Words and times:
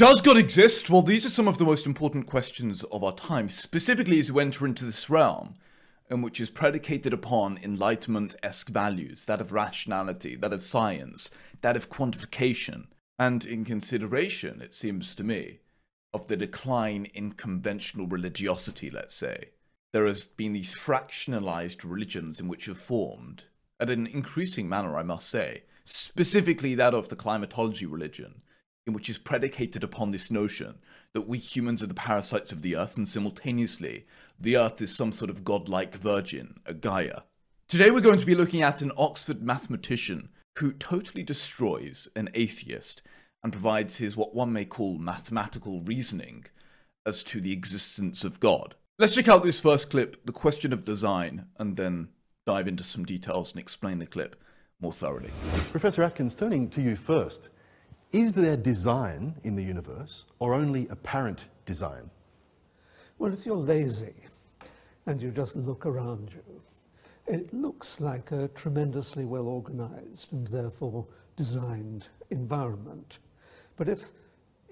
Does 0.00 0.22
God 0.22 0.38
exist? 0.38 0.88
Well, 0.88 1.02
these 1.02 1.26
are 1.26 1.28
some 1.28 1.46
of 1.46 1.58
the 1.58 1.66
most 1.66 1.84
important 1.84 2.26
questions 2.26 2.82
of 2.84 3.04
our 3.04 3.12
time, 3.12 3.50
specifically 3.50 4.18
as 4.18 4.32
we 4.32 4.40
enter 4.40 4.64
into 4.64 4.86
this 4.86 5.10
realm, 5.10 5.56
and 6.08 6.24
which 6.24 6.40
is 6.40 6.48
predicated 6.48 7.12
upon 7.12 7.58
Enlightenment 7.62 8.34
esque 8.42 8.70
values 8.70 9.26
that 9.26 9.42
of 9.42 9.52
rationality, 9.52 10.36
that 10.36 10.54
of 10.54 10.62
science, 10.62 11.30
that 11.60 11.76
of 11.76 11.90
quantification, 11.90 12.86
and 13.18 13.44
in 13.44 13.62
consideration, 13.62 14.62
it 14.62 14.74
seems 14.74 15.14
to 15.16 15.22
me, 15.22 15.58
of 16.14 16.28
the 16.28 16.36
decline 16.38 17.04
in 17.12 17.32
conventional 17.32 18.06
religiosity, 18.06 18.88
let's 18.88 19.14
say. 19.14 19.50
There 19.92 20.06
has 20.06 20.24
been 20.24 20.54
these 20.54 20.74
fractionalized 20.74 21.84
religions 21.84 22.40
in 22.40 22.48
which 22.48 22.64
have 22.64 22.80
formed, 22.80 23.48
at 23.78 23.90
an 23.90 24.06
increasing 24.06 24.66
manner, 24.66 24.96
I 24.96 25.02
must 25.02 25.28
say, 25.28 25.64
specifically 25.84 26.74
that 26.74 26.94
of 26.94 27.10
the 27.10 27.16
climatology 27.16 27.84
religion 27.84 28.40
which 28.92 29.08
is 29.08 29.18
predicated 29.18 29.82
upon 29.84 30.10
this 30.10 30.30
notion 30.30 30.78
that 31.12 31.28
we 31.28 31.38
humans 31.38 31.82
are 31.82 31.86
the 31.86 31.94
parasites 31.94 32.52
of 32.52 32.62
the 32.62 32.76
earth 32.76 32.96
and 32.96 33.08
simultaneously 33.08 34.06
the 34.38 34.56
earth 34.56 34.80
is 34.80 34.94
some 34.94 35.12
sort 35.12 35.30
of 35.30 35.44
godlike 35.44 35.94
virgin, 35.94 36.60
a 36.64 36.72
Gaia. 36.72 37.22
Today 37.68 37.90
we're 37.90 38.00
going 38.00 38.18
to 38.18 38.26
be 38.26 38.34
looking 38.34 38.62
at 38.62 38.80
an 38.80 38.92
Oxford 38.96 39.42
mathematician 39.42 40.30
who 40.58 40.72
totally 40.72 41.22
destroys 41.22 42.08
an 42.16 42.30
atheist 42.34 43.02
and 43.42 43.52
provides 43.52 43.98
his 43.98 44.16
what 44.16 44.34
one 44.34 44.52
may 44.52 44.64
call 44.64 44.98
mathematical 44.98 45.80
reasoning 45.80 46.46
as 47.06 47.22
to 47.24 47.40
the 47.40 47.52
existence 47.52 48.24
of 48.24 48.40
God. 48.40 48.74
Let's 48.98 49.14
check 49.14 49.28
out 49.28 49.44
this 49.44 49.60
first 49.60 49.90
clip, 49.90 50.24
the 50.26 50.32
question 50.32 50.72
of 50.72 50.84
design, 50.84 51.46
and 51.58 51.76
then 51.76 52.08
dive 52.46 52.68
into 52.68 52.82
some 52.82 53.04
details 53.04 53.52
and 53.52 53.60
explain 53.60 53.98
the 53.98 54.06
clip 54.06 54.36
more 54.80 54.92
thoroughly. 54.92 55.30
Professor 55.70 56.02
Atkins, 56.02 56.34
turning 56.34 56.68
to 56.70 56.82
you 56.82 56.96
first, 56.96 57.48
is 58.12 58.32
there 58.32 58.56
design 58.56 59.34
in 59.44 59.54
the 59.54 59.62
universe 59.62 60.24
or 60.38 60.54
only 60.54 60.88
apparent 60.88 61.46
design? 61.64 62.10
Well, 63.18 63.32
if 63.32 63.46
you're 63.46 63.56
lazy 63.56 64.14
and 65.06 65.22
you 65.22 65.30
just 65.30 65.54
look 65.54 65.86
around 65.86 66.32
you, 66.32 66.62
it 67.26 67.52
looks 67.54 68.00
like 68.00 68.32
a 68.32 68.48
tremendously 68.48 69.24
well 69.24 69.46
organized 69.46 70.32
and 70.32 70.46
therefore 70.48 71.06
designed 71.36 72.08
environment. 72.30 73.18
But 73.76 73.88
if 73.88 74.10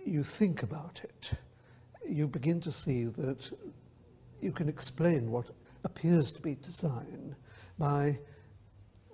you 0.05 0.25
think 0.25 0.63
about 0.63 1.01
it, 1.05 1.31
you 2.09 2.27
begin 2.27 2.61
to 2.63 2.73
see 2.73 3.05
that 3.05 3.51
you 4.41 4.51
can 4.51 4.69
explain 4.69 5.31
what 5.31 5.51
appears 5.85 6.31
to 6.33 6.41
be 6.41 6.57
design 6.57 7.37
by, 7.79 8.19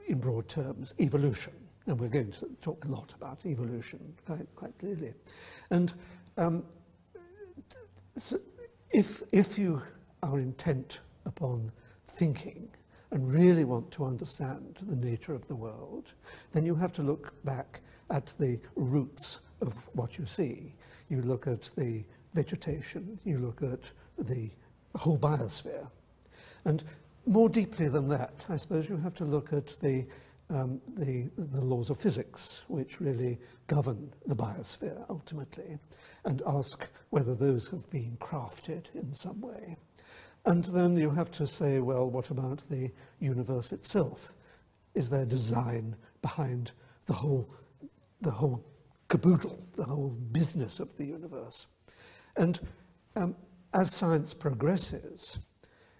in 0.06 0.18
broad 0.18 0.48
terms, 0.48 0.94
evolution. 0.98 1.52
And 1.86 2.00
we're 2.00 2.08
going 2.08 2.32
to 2.32 2.48
talk 2.62 2.84
a 2.84 2.88
lot 2.88 3.12
about 3.14 3.44
evolution 3.44 4.14
quite, 4.26 4.46
quite 4.56 4.76
clearly. 4.78 5.12
And 5.70 5.92
um, 6.38 6.64
so 8.18 8.38
if, 8.90 9.22
if 9.32 9.58
you 9.58 9.82
are 10.22 10.38
intent 10.38 11.00
upon 11.26 11.70
thinking 12.08 12.68
and 13.10 13.32
really 13.32 13.64
want 13.64 13.90
to 13.92 14.04
understand 14.04 14.78
the 14.82 14.96
nature 14.96 15.34
of 15.34 15.46
the 15.46 15.54
world, 15.54 16.12
then 16.52 16.64
you 16.64 16.74
have 16.74 16.92
to 16.94 17.02
look 17.02 17.32
back 17.44 17.80
at 18.10 18.32
the 18.38 18.58
roots 18.76 19.40
of 19.60 19.74
what 19.94 20.18
you 20.18 20.26
see. 20.26 20.74
You 21.08 21.22
look 21.22 21.46
at 21.46 21.70
the 21.76 22.04
vegetation, 22.32 23.18
you 23.24 23.38
look 23.38 23.62
at 23.62 23.80
the 24.18 24.50
whole 24.96 25.18
biosphere. 25.18 25.86
And 26.64 26.82
more 27.26 27.48
deeply 27.48 27.88
than 27.88 28.08
that, 28.08 28.44
I 28.48 28.56
suppose 28.56 28.88
you 28.88 28.96
have 28.96 29.14
to 29.16 29.24
look 29.24 29.52
at 29.52 29.78
the 29.80 30.06
um, 30.50 30.80
the, 30.96 31.30
the 31.36 31.60
laws 31.60 31.90
of 31.90 31.98
physics, 31.98 32.62
which 32.68 33.00
really 33.00 33.38
govern 33.66 34.12
the 34.26 34.36
biosphere 34.36 35.04
ultimately, 35.08 35.78
and 36.24 36.42
ask 36.46 36.86
whether 37.10 37.34
those 37.34 37.68
have 37.68 37.88
been 37.90 38.16
crafted 38.20 38.86
in 38.94 39.12
some 39.12 39.40
way. 39.40 39.76
And 40.46 40.64
then 40.66 40.96
you 40.96 41.10
have 41.10 41.30
to 41.32 41.46
say, 41.46 41.78
well, 41.78 42.08
what 42.08 42.30
about 42.30 42.62
the 42.68 42.90
universe 43.20 43.72
itself? 43.72 44.34
Is 44.94 45.08
there 45.08 45.24
design 45.24 45.96
behind 46.20 46.72
the 47.06 47.14
whole, 47.14 47.48
the 48.20 48.30
whole 48.30 48.62
caboodle, 49.08 49.58
the 49.72 49.84
whole 49.84 50.10
business 50.32 50.80
of 50.80 50.94
the 50.96 51.04
universe? 51.04 51.66
And 52.36 52.60
um, 53.16 53.34
as 53.72 53.90
science 53.90 54.34
progresses, 54.34 55.38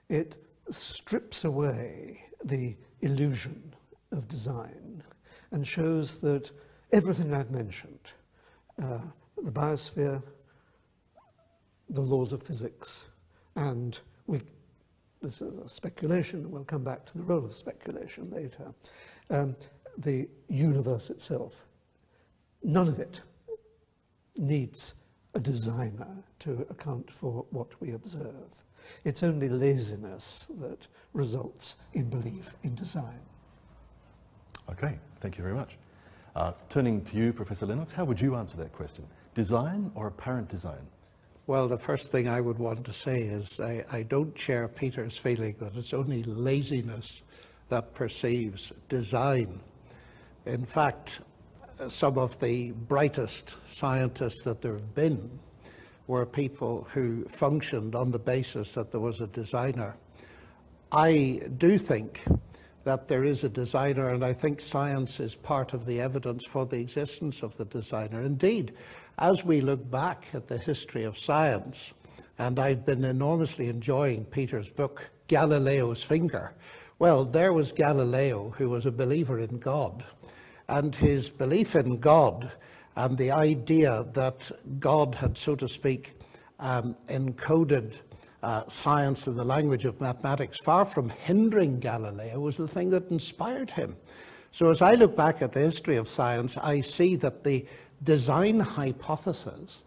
it 0.09 0.37
strips 0.71 1.45
away 1.45 2.25
the 2.45 2.77
illusion 3.01 3.75
of 4.17 4.29
design 4.29 5.03
and 5.51 5.67
shows 5.67 6.21
that 6.21 6.51
everything 6.93 7.35
I've 7.35 7.51
mentioned, 7.51 7.99
uh, 8.83 9.01
the 9.43 9.53
biosphere, 9.53 10.23
the 11.91 12.01
laws 12.01 12.33
of 12.33 12.43
physics, 12.43 13.07
and 13.57 13.99
we, 14.27 14.41
this 15.23 15.41
is 15.43 15.59
a 15.59 15.69
speculation, 15.69 16.51
we'll 16.51 16.65
come 16.65 16.85
back 16.85 17.05
to 17.07 17.19
the 17.19 17.25
role 17.25 17.45
of 17.45 17.53
speculation 17.53 18.31
later, 18.31 18.73
um, 19.31 19.57
the 19.99 20.29
universe 20.49 21.11
itself, 21.11 21.67
none 22.63 22.89
of 22.89 22.99
it 22.99 23.21
needs 24.37 24.95
a 25.35 25.41
designer 25.41 26.25
to 26.41 26.67
account 26.71 27.11
for 27.11 27.45
what 27.51 27.69
we 27.81 27.93
observe. 27.93 28.65
It's 29.05 29.23
only 29.23 29.49
laziness 29.49 30.49
that 30.59 30.87
results 31.13 31.77
in 31.93 32.09
belief 32.09 32.57
in 32.63 32.75
design. 32.75 33.21
Okay, 34.71 34.99
thank 35.21 35.37
you 35.37 35.43
very 35.43 35.55
much. 35.55 35.77
Uh, 36.35 36.53
turning 36.69 37.05
to 37.05 37.17
you, 37.17 37.33
Professor 37.33 37.67
Lennox, 37.67 37.93
how 37.93 38.05
would 38.05 38.21
you 38.21 38.35
answer 38.35 38.57
that 38.57 38.73
question? 38.73 39.05
Design 39.35 39.91
or 39.95 40.09
apparent 40.09 40.49
design? 40.49 40.87
Well, 41.47 41.69
the 41.69 41.79
first 41.79 42.11
thing 42.11 42.27
I 42.27 42.41
would 42.41 42.59
want 42.59 42.85
to 42.87 42.93
say 42.93 43.23
is 43.23 43.61
I, 43.61 43.85
I 43.93 44.03
don't 44.03 44.37
share 44.39 44.67
Peter's 44.67 45.17
feeling 45.17 45.55
that 45.61 45.77
it's 45.77 45.93
only 45.93 46.23
laziness 46.23 47.21
that 47.69 47.95
perceives 47.95 48.73
design. 48.89 49.61
In 50.47 50.65
fact, 50.65 51.21
some 51.89 52.19
of 52.19 52.39
the 52.41 52.73
brightest 52.73 53.57
scientists 53.69 54.43
that 54.43 54.63
there 54.63 54.73
have 54.73 54.95
been 54.95 55.39
were 56.07 56.27
people 56.27 56.87
who 56.93 57.25
functioned 57.29 57.95
on 57.95 58.11
the 58.11 58.19
basis 58.19 58.73
that 58.75 58.91
there 58.91 59.01
was 59.01 59.21
a 59.21 59.27
designer. 59.29 59.97
I 60.93 61.43
do 61.59 61.79
think 61.79 62.23
that 62.85 63.09
there 63.09 63.25
is 63.25 63.43
a 63.45 63.49
designer, 63.49 64.11
and 64.11 64.25
I 64.25 64.33
think 64.33 64.61
science 64.61 65.21
is 65.21 65.35
part 65.35 65.73
of 65.73 65.87
the 65.87 66.01
evidence 66.01 66.45
for 66.47 66.67
the 66.67 66.81
existence 66.81 67.43
of 67.43 67.57
the 67.57 67.65
designer. 67.65 68.21
Indeed, 68.21 68.73
as 69.19 69.45
we 69.45 69.61
look 69.61 69.91
back 69.91 70.29
at 70.33 70.49
the 70.49 70.59
history 70.59 71.05
of 71.05 71.19
science, 71.19 71.93
and 72.39 72.59
I've 72.59 72.85
been 72.85 73.05
enormously 73.05 73.69
enjoying 73.69 74.25
Peter's 74.25 74.69
book, 74.69 75.11
Galileo's 75.29 76.03
Finger. 76.03 76.53
Well, 76.99 77.25
there 77.25 77.53
was 77.53 77.73
Galileo, 77.73 78.51
who 78.51 78.69
was 78.69 78.87
a 78.87 78.93
believer 78.93 79.39
in 79.39 79.59
God, 79.59 80.05
and 80.69 80.95
his 80.95 81.31
belief 81.31 81.75
in 81.77 81.99
God 81.99 82.53
and 82.97 83.19
the 83.19 83.31
idea 83.31 84.07
that 84.13 84.51
God 84.79 85.17
had, 85.17 85.37
so 85.37 85.57
to 85.57 85.69
speak, 85.69 86.13
um, 86.61 86.97
encoded 87.09 88.01
uh, 88.45 88.69
science 88.69 89.27
and 89.27 89.39
the 89.39 89.45
language 89.45 89.87
of 89.87 89.99
mathematics, 90.01 90.59
far 90.59 90.85
from 90.85 91.09
hindering 91.09 91.81
Galileo, 91.81 92.39
was 92.39 92.59
the 92.59 92.69
thing 92.69 92.91
that 92.91 93.11
inspired 93.11 93.71
him. 93.71 93.97
So 94.51 94.69
as 94.69 94.83
I 94.83 94.93
look 94.93 95.17
back 95.17 95.41
at 95.41 95.53
the 95.53 95.61
history 95.61 95.97
of 95.97 96.09
science, 96.09 96.59
I 96.59 96.83
see 96.83 97.17
that 97.17 97.43
the 97.43 97.65
design 98.03 98.61
hypothesis, 98.61 99.85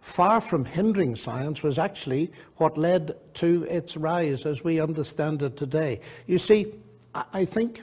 far 0.00 0.40
from 0.40 0.64
hindering 0.64 1.14
science, 1.14 1.62
was 1.62 1.78
actually 1.78 2.32
what 2.56 2.76
led 2.76 3.16
to 3.34 3.62
its 3.70 3.96
rise 3.96 4.44
as 4.44 4.64
we 4.64 4.80
understand 4.80 5.42
it 5.42 5.56
today. 5.56 6.00
You 6.26 6.38
see, 6.38 6.74
I 7.14 7.44
think 7.44 7.82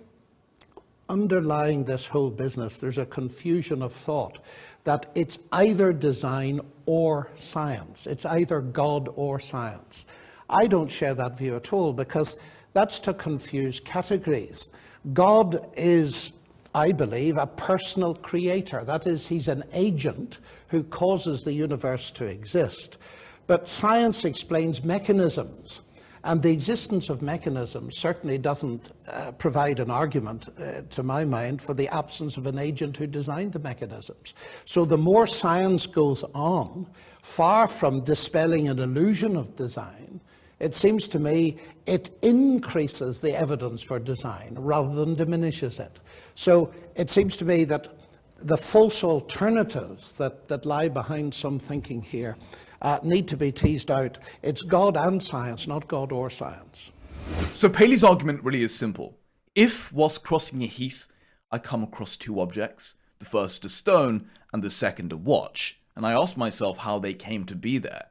underlying 1.08 1.86
this 1.86 2.06
whole 2.06 2.32
business, 2.32 2.78
there's 2.78 2.98
a 2.98 3.06
confusion 3.06 3.82
of 3.82 3.94
thought 3.94 4.40
that 4.84 5.06
it's 5.16 5.38
either 5.52 5.92
design 5.92 6.62
or 6.86 7.30
science. 7.36 8.08
It's 8.08 8.26
either 8.26 8.62
God 8.62 9.10
or 9.16 9.38
science. 9.40 10.06
I 10.50 10.68
don't 10.68 10.92
share 10.92 11.14
that 11.16 11.38
view 11.38 11.56
at 11.56 11.74
all 11.74 11.94
because 11.94 12.38
that's 12.74 13.00
to 13.00 13.14
confuse 13.14 13.80
categories. 13.80 14.72
God 15.14 15.70
is, 15.76 16.32
I 16.74 16.92
believe, 16.92 17.38
a 17.38 17.48
personal 17.48 18.16
creator. 18.16 18.84
That 18.84 19.08
is, 19.08 19.28
he's 19.28 19.48
an 19.48 19.64
agent 19.74 20.40
who 20.68 20.84
causes 20.84 21.44
the 21.44 21.54
universe 21.54 22.12
to 22.12 22.26
exist. 22.26 22.98
But 23.48 23.70
science 23.70 24.26
explains 24.26 24.84
mechanisms. 24.84 25.82
And 26.24 26.42
the 26.42 26.52
existence 26.52 27.10
of 27.10 27.22
mechanisms 27.22 27.98
certainly 27.98 28.38
doesn't 28.38 28.90
uh, 29.08 29.32
provide 29.32 29.80
an 29.80 29.90
argument, 29.90 30.50
uh, 30.60 30.82
to 30.90 31.04
my 31.04 31.24
mind, 31.24 31.62
for 31.62 31.74
the 31.74 31.88
absence 31.88 32.36
of 32.36 32.48
an 32.48 32.58
agent 32.58 32.98
who 32.98 33.08
designed 33.08 33.54
the 33.54 33.60
mechanisms. 33.60 34.34
So 34.66 34.84
the 34.84 34.98
more 34.98 35.26
science 35.26 35.88
goes 35.88 36.26
on, 36.34 36.86
far 37.22 37.70
from 37.70 38.04
dispelling 38.04 38.68
an 38.68 38.80
illusion 38.80 39.38
of 39.38 39.56
design, 39.56 40.20
it 40.60 40.74
seems 40.74 41.08
to 41.10 41.20
me 41.20 41.58
it 41.86 42.10
increases 42.22 43.20
the 43.20 43.38
evidence 43.38 43.82
for 43.82 44.00
design 44.00 44.56
rather 44.58 44.94
than 44.94 45.16
diminishes 45.16 45.80
it. 45.80 46.00
So 46.36 46.74
it 46.96 47.10
seems 47.10 47.38
to 47.38 47.46
me 47.46 47.64
that 47.66 47.88
the 48.40 48.58
false 48.58 49.04
alternatives 49.04 50.16
that, 50.16 50.48
that 50.48 50.66
lie 50.66 50.90
behind 50.90 51.34
some 51.34 51.60
thinking 51.60 52.02
here 52.02 52.38
uh, 52.82 53.00
need 53.04 53.28
to 53.28 53.38
be 53.38 53.52
teased 53.52 53.90
out. 53.90 54.18
It's 54.44 54.62
God 54.62 54.98
and 54.98 55.22
science, 55.22 55.68
not 55.68 55.88
God 55.88 56.12
or 56.12 56.30
science. 56.30 56.92
So 57.54 57.70
Paley's 57.70 58.04
argument 58.04 58.44
really 58.44 58.64
is 58.64 58.76
simple. 58.76 59.18
If, 59.56 59.92
whilst 59.92 60.24
crossing 60.24 60.64
a 60.64 60.68
heath, 60.68 61.08
I 61.52 61.58
come 61.58 61.84
across 61.84 62.16
two 62.16 62.40
objects, 62.40 62.96
the 63.20 63.26
first 63.26 63.66
a 63.66 63.70
stone 63.70 64.30
and 64.54 64.64
the 64.64 64.70
second 64.70 65.12
a 65.12 65.18
watch, 65.18 65.80
and 65.96 66.06
I 66.06 66.14
ask 66.14 66.38
myself 66.38 66.80
how 66.80 67.00
they 67.00 67.14
came 67.14 67.46
to 67.46 67.56
be 67.56 67.80
there, 67.80 68.08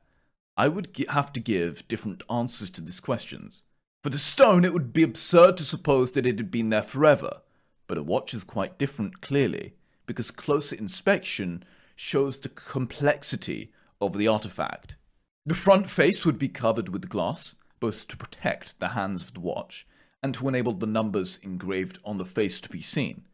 I 0.56 0.68
would 0.68 1.04
have 1.08 1.32
to 1.34 1.40
give 1.40 1.86
different 1.88 2.22
answers 2.30 2.70
to 2.70 2.80
these 2.80 3.00
questions. 3.00 3.62
For 4.02 4.10
the 4.10 4.18
stone, 4.18 4.64
it 4.64 4.72
would 4.72 4.92
be 4.92 5.02
absurd 5.02 5.56
to 5.58 5.64
suppose 5.64 6.12
that 6.12 6.26
it 6.26 6.38
had 6.38 6.50
been 6.50 6.70
there 6.70 6.82
forever, 6.82 7.42
but 7.86 7.98
a 7.98 8.02
watch 8.02 8.32
is 8.32 8.44
quite 8.44 8.78
different, 8.78 9.20
clearly, 9.20 9.74
because 10.06 10.30
closer 10.30 10.76
inspection 10.76 11.64
shows 11.94 12.38
the 12.38 12.48
complexity 12.48 13.72
of 14.00 14.16
the 14.16 14.28
artifact. 14.28 14.96
The 15.44 15.54
front 15.54 15.90
face 15.90 16.24
would 16.24 16.38
be 16.38 16.48
covered 16.48 16.88
with 16.88 17.08
glass, 17.08 17.54
both 17.80 18.08
to 18.08 18.16
protect 18.16 18.78
the 18.80 18.88
hands 18.88 19.22
of 19.22 19.34
the 19.34 19.40
watch 19.40 19.86
and 20.22 20.34
to 20.34 20.48
enable 20.48 20.72
the 20.72 20.86
numbers 20.86 21.38
engraved 21.42 21.98
on 22.04 22.18
the 22.18 22.24
face 22.24 22.60
to 22.60 22.68
be 22.68 22.82
seen. 22.82 23.24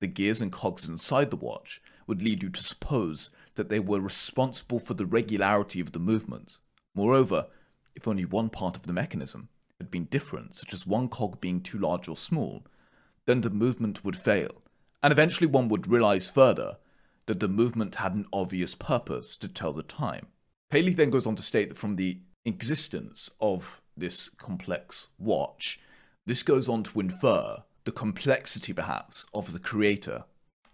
The 0.00 0.06
gears 0.06 0.40
and 0.40 0.52
cogs 0.52 0.88
inside 0.88 1.30
the 1.30 1.36
watch 1.36 1.82
would 2.06 2.22
lead 2.22 2.42
you 2.42 2.50
to 2.50 2.62
suppose 2.62 3.30
that 3.58 3.68
they 3.68 3.80
were 3.80 4.00
responsible 4.00 4.78
for 4.78 4.94
the 4.94 5.04
regularity 5.04 5.80
of 5.80 5.92
the 5.92 5.98
movements. 5.98 6.60
Moreover, 6.94 7.48
if 7.94 8.08
only 8.08 8.24
one 8.24 8.48
part 8.48 8.76
of 8.76 8.84
the 8.84 8.92
mechanism 8.92 9.48
had 9.78 9.90
been 9.90 10.04
different, 10.04 10.54
such 10.54 10.72
as 10.72 10.86
one 10.86 11.08
cog 11.08 11.40
being 11.40 11.60
too 11.60 11.76
large 11.78 12.08
or 12.08 12.16
small, 12.16 12.64
then 13.26 13.40
the 13.40 13.50
movement 13.50 14.04
would 14.04 14.16
fail, 14.16 14.62
and 15.02 15.12
eventually 15.12 15.46
one 15.46 15.68
would 15.68 15.86
realize 15.86 16.30
further 16.30 16.78
that 17.26 17.40
the 17.40 17.48
movement 17.48 17.96
had 17.96 18.14
an 18.14 18.26
obvious 18.32 18.74
purpose 18.74 19.36
to 19.36 19.48
tell 19.48 19.72
the 19.72 19.82
time. 19.82 20.28
Paley 20.70 20.94
then 20.94 21.10
goes 21.10 21.26
on 21.26 21.36
to 21.36 21.42
state 21.42 21.68
that 21.68 21.76
from 21.76 21.96
the 21.96 22.20
existence 22.44 23.28
of 23.40 23.82
this 23.96 24.28
complex 24.28 25.08
watch, 25.18 25.80
this 26.24 26.42
goes 26.42 26.68
on 26.68 26.84
to 26.84 27.00
infer 27.00 27.64
the 27.84 27.92
complexity, 27.92 28.72
perhaps, 28.72 29.26
of 29.34 29.52
the 29.52 29.58
creator. 29.58 30.24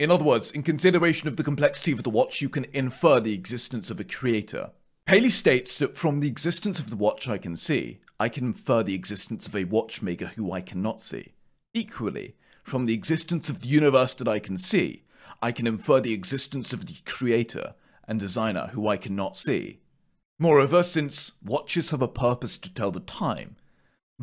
In 0.04 0.10
other 0.10 0.22
words, 0.22 0.50
in 0.50 0.62
consideration 0.62 1.28
of 1.28 1.38
the 1.38 1.42
complexity 1.42 1.90
of 1.90 2.02
the 2.02 2.10
watch, 2.10 2.42
you 2.42 2.50
can 2.50 2.66
infer 2.74 3.20
the 3.20 3.32
existence 3.32 3.88
of 3.88 3.98
a 3.98 4.04
creator. 4.04 4.72
Paley 5.06 5.30
states 5.30 5.78
that 5.78 5.96
from 5.96 6.20
the 6.20 6.28
existence 6.28 6.78
of 6.78 6.90
the 6.90 6.96
watch 6.96 7.26
I 7.26 7.38
can 7.38 7.56
see, 7.56 8.00
I 8.20 8.28
can 8.28 8.44
infer 8.44 8.82
the 8.82 8.94
existence 8.94 9.48
of 9.48 9.56
a 9.56 9.64
watchmaker 9.64 10.26
who 10.36 10.52
I 10.52 10.60
cannot 10.60 11.00
see. 11.00 11.32
Equally, 11.72 12.34
from 12.62 12.84
the 12.84 12.92
existence 12.92 13.48
of 13.48 13.62
the 13.62 13.68
universe 13.68 14.12
that 14.12 14.28
I 14.28 14.40
can 14.40 14.58
see, 14.58 15.04
I 15.40 15.52
can 15.52 15.66
infer 15.66 16.00
the 16.00 16.12
existence 16.12 16.74
of 16.74 16.84
the 16.84 16.96
creator 17.06 17.72
and 18.06 18.20
designer 18.20 18.72
who 18.74 18.86
I 18.86 18.98
cannot 18.98 19.38
see. 19.38 19.78
Moreover, 20.38 20.82
since 20.82 21.32
watches 21.42 21.88
have 21.92 22.02
a 22.02 22.08
purpose 22.08 22.58
to 22.58 22.74
tell 22.74 22.90
the 22.90 23.00
time, 23.00 23.56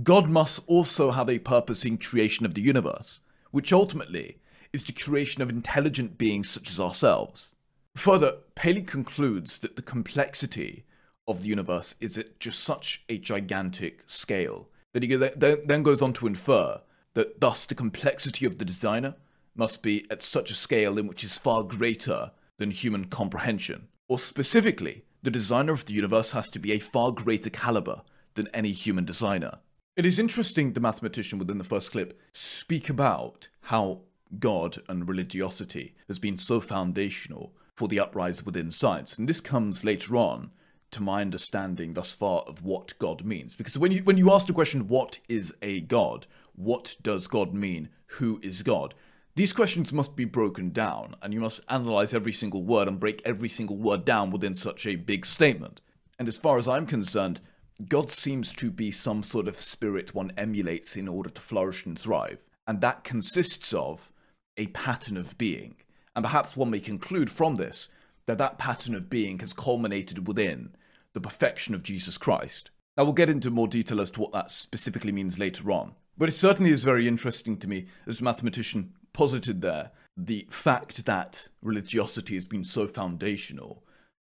God 0.04 0.30
must 0.30 0.60
also 0.68 1.10
have 1.10 1.28
a 1.28 1.40
purpose 1.40 1.86
in 1.86 1.98
creation 1.98 2.46
of 2.46 2.54
the 2.54 2.62
universe, 2.62 3.20
which 3.50 3.74
ultimately 3.74 4.38
is 4.74 4.84
the 4.84 4.94
creation 4.94 5.42
of 5.42 5.50
intelligent 5.50 6.18
beings 6.18 6.50
such 6.50 6.70
as 6.70 6.80
ourselves. 6.80 7.56
Further, 7.96 8.38
Paley 8.56 8.84
concludes 8.84 9.60
that 9.60 9.76
the 9.76 9.82
complexity 9.82 10.86
of 11.28 11.42
the 11.42 11.50
universe 11.50 11.96
is 12.00 12.18
at 12.18 12.40
just 12.40 12.60
such 12.62 13.04
a 13.10 13.18
gigantic 13.18 14.04
scale 14.06 14.70
that 14.94 15.04
he 15.04 15.16
then 15.16 15.84
goes 15.84 16.02
on 16.02 16.14
to 16.14 16.28
infer 16.28 16.82
that 17.14 17.40
thus 17.42 17.66
the 17.66 17.76
complexity 17.76 18.46
of 18.46 18.58
the 18.58 18.66
designer 18.66 19.16
must 19.56 19.82
be 19.82 20.06
at 20.10 20.24
such 20.24 20.50
a 20.52 20.56
scale 20.56 20.98
in 20.98 21.08
which 21.08 21.24
is 21.24 21.38
far 21.38 21.64
greater 21.64 22.32
than 22.58 22.72
human 22.72 23.06
comprehension. 23.06 23.88
Or 24.08 24.20
specifically, 24.20 25.04
the 25.24 25.32
designer 25.32 25.74
of 25.74 25.86
the 25.86 25.94
universe 25.94 26.32
has 26.32 26.50
to 26.52 26.60
be 26.60 26.72
a 26.72 26.80
far 26.80 27.12
greater 27.12 27.50
caliber 27.50 28.02
than 28.36 28.48
any 28.54 28.72
human 28.72 29.06
designer. 29.06 29.60
It 29.98 30.06
is 30.06 30.20
interesting 30.20 30.72
the 30.72 30.80
mathematician 30.80 31.38
within 31.38 31.58
the 31.58 31.66
first 31.66 31.92
clip 31.92 32.20
speak 32.32 32.90
about 32.90 33.50
how 33.64 34.02
God 34.40 34.82
and 34.88 35.08
religiosity 35.08 35.96
has 36.08 36.20
been 36.20 36.38
so 36.38 36.62
foundational 36.62 37.54
for 37.76 37.88
the 37.88 38.00
uprise 38.00 38.46
within 38.46 38.72
science. 38.72 39.18
And 39.18 39.28
this 39.28 39.42
comes 39.42 39.84
later 39.84 40.16
on 40.16 40.52
to 40.92 41.02
my 41.02 41.22
understanding 41.22 41.94
thus 41.94 42.14
far 42.14 42.42
of 42.42 42.64
what 42.64 42.98
God 43.00 43.24
means. 43.24 43.56
Because 43.56 43.78
when 43.78 43.92
you 43.92 44.04
when 44.04 44.18
you 44.18 44.32
ask 44.32 44.48
the 44.48 44.54
question, 44.54 44.88
what 44.88 45.20
is 45.28 45.54
a 45.62 45.82
God? 45.82 46.28
What 46.56 46.98
does 47.02 47.28
God 47.28 47.54
mean? 47.54 47.90
Who 48.18 48.40
is 48.44 48.62
God? 48.62 48.94
These 49.36 49.54
questions 49.54 49.94
must 49.94 50.18
be 50.18 50.26
broken 50.26 50.72
down, 50.72 51.16
and 51.22 51.34
you 51.34 51.40
must 51.40 51.62
analyze 51.70 52.14
every 52.14 52.34
single 52.34 52.64
word 52.64 52.90
and 52.90 53.00
break 53.00 53.22
every 53.24 53.48
single 53.48 53.78
word 53.78 54.04
down 54.04 54.30
within 54.30 54.54
such 54.54 54.86
a 54.86 54.98
big 54.98 55.26
statement. 55.26 55.80
And 56.20 56.28
as 56.28 56.38
far 56.38 56.58
as 56.58 56.68
I'm 56.68 56.86
concerned, 56.86 57.40
God 57.88 58.12
seems 58.12 58.54
to 58.56 58.70
be 58.70 58.92
some 58.92 59.24
sort 59.24 59.48
of 59.48 59.58
spirit 59.58 60.14
one 60.14 60.34
emulates 60.36 60.98
in 60.98 61.08
order 61.08 61.30
to 61.30 61.42
flourish 61.42 61.86
and 61.86 61.98
thrive, 61.98 62.44
and 62.68 62.82
that 62.82 63.06
consists 63.06 63.74
of 63.74 64.11
a 64.58 64.68
pattern 64.68 65.18
of 65.18 65.38
being. 65.38 65.76
And 66.16 66.24
perhaps 66.26 66.56
one 66.56 66.70
may 66.70 66.80
conclude 66.80 67.30
from 67.30 67.56
this 67.56 67.90
that 68.26 68.38
that 68.38 68.58
pattern 68.58 68.96
of 68.96 69.10
being 69.10 69.40
has 69.40 69.54
culminated 69.54 70.28
within 70.28 70.76
the 71.14 71.22
perfection 71.22 71.74
of 71.74 71.84
Jesus 71.84 72.18
Christ. 72.18 72.72
Now, 72.98 73.06
we'll 73.06 73.14
get 73.14 73.30
into 73.30 73.50
more 73.50 73.68
detail 73.68 74.02
as 74.02 74.12
to 74.12 74.22
what 74.22 74.34
that 74.34 74.52
specifically 74.52 75.12
means 75.12 75.40
later 75.40 75.72
on. 75.72 75.96
But 76.18 76.30
it 76.30 76.34
certainly 76.34 76.72
is 76.72 76.84
very 76.84 77.08
interesting 77.08 77.58
to 77.58 77.68
me 77.68 77.88
as 78.06 78.20
a 78.20 78.24
mathematician 78.24 78.94
posited 79.14 79.62
there 79.62 79.92
the 80.18 80.46
fact 80.50 81.06
that 81.06 81.48
religiosity 81.62 82.36
has 82.36 82.48
been 82.48 82.64
so 82.64 82.88
foundational 82.88 83.84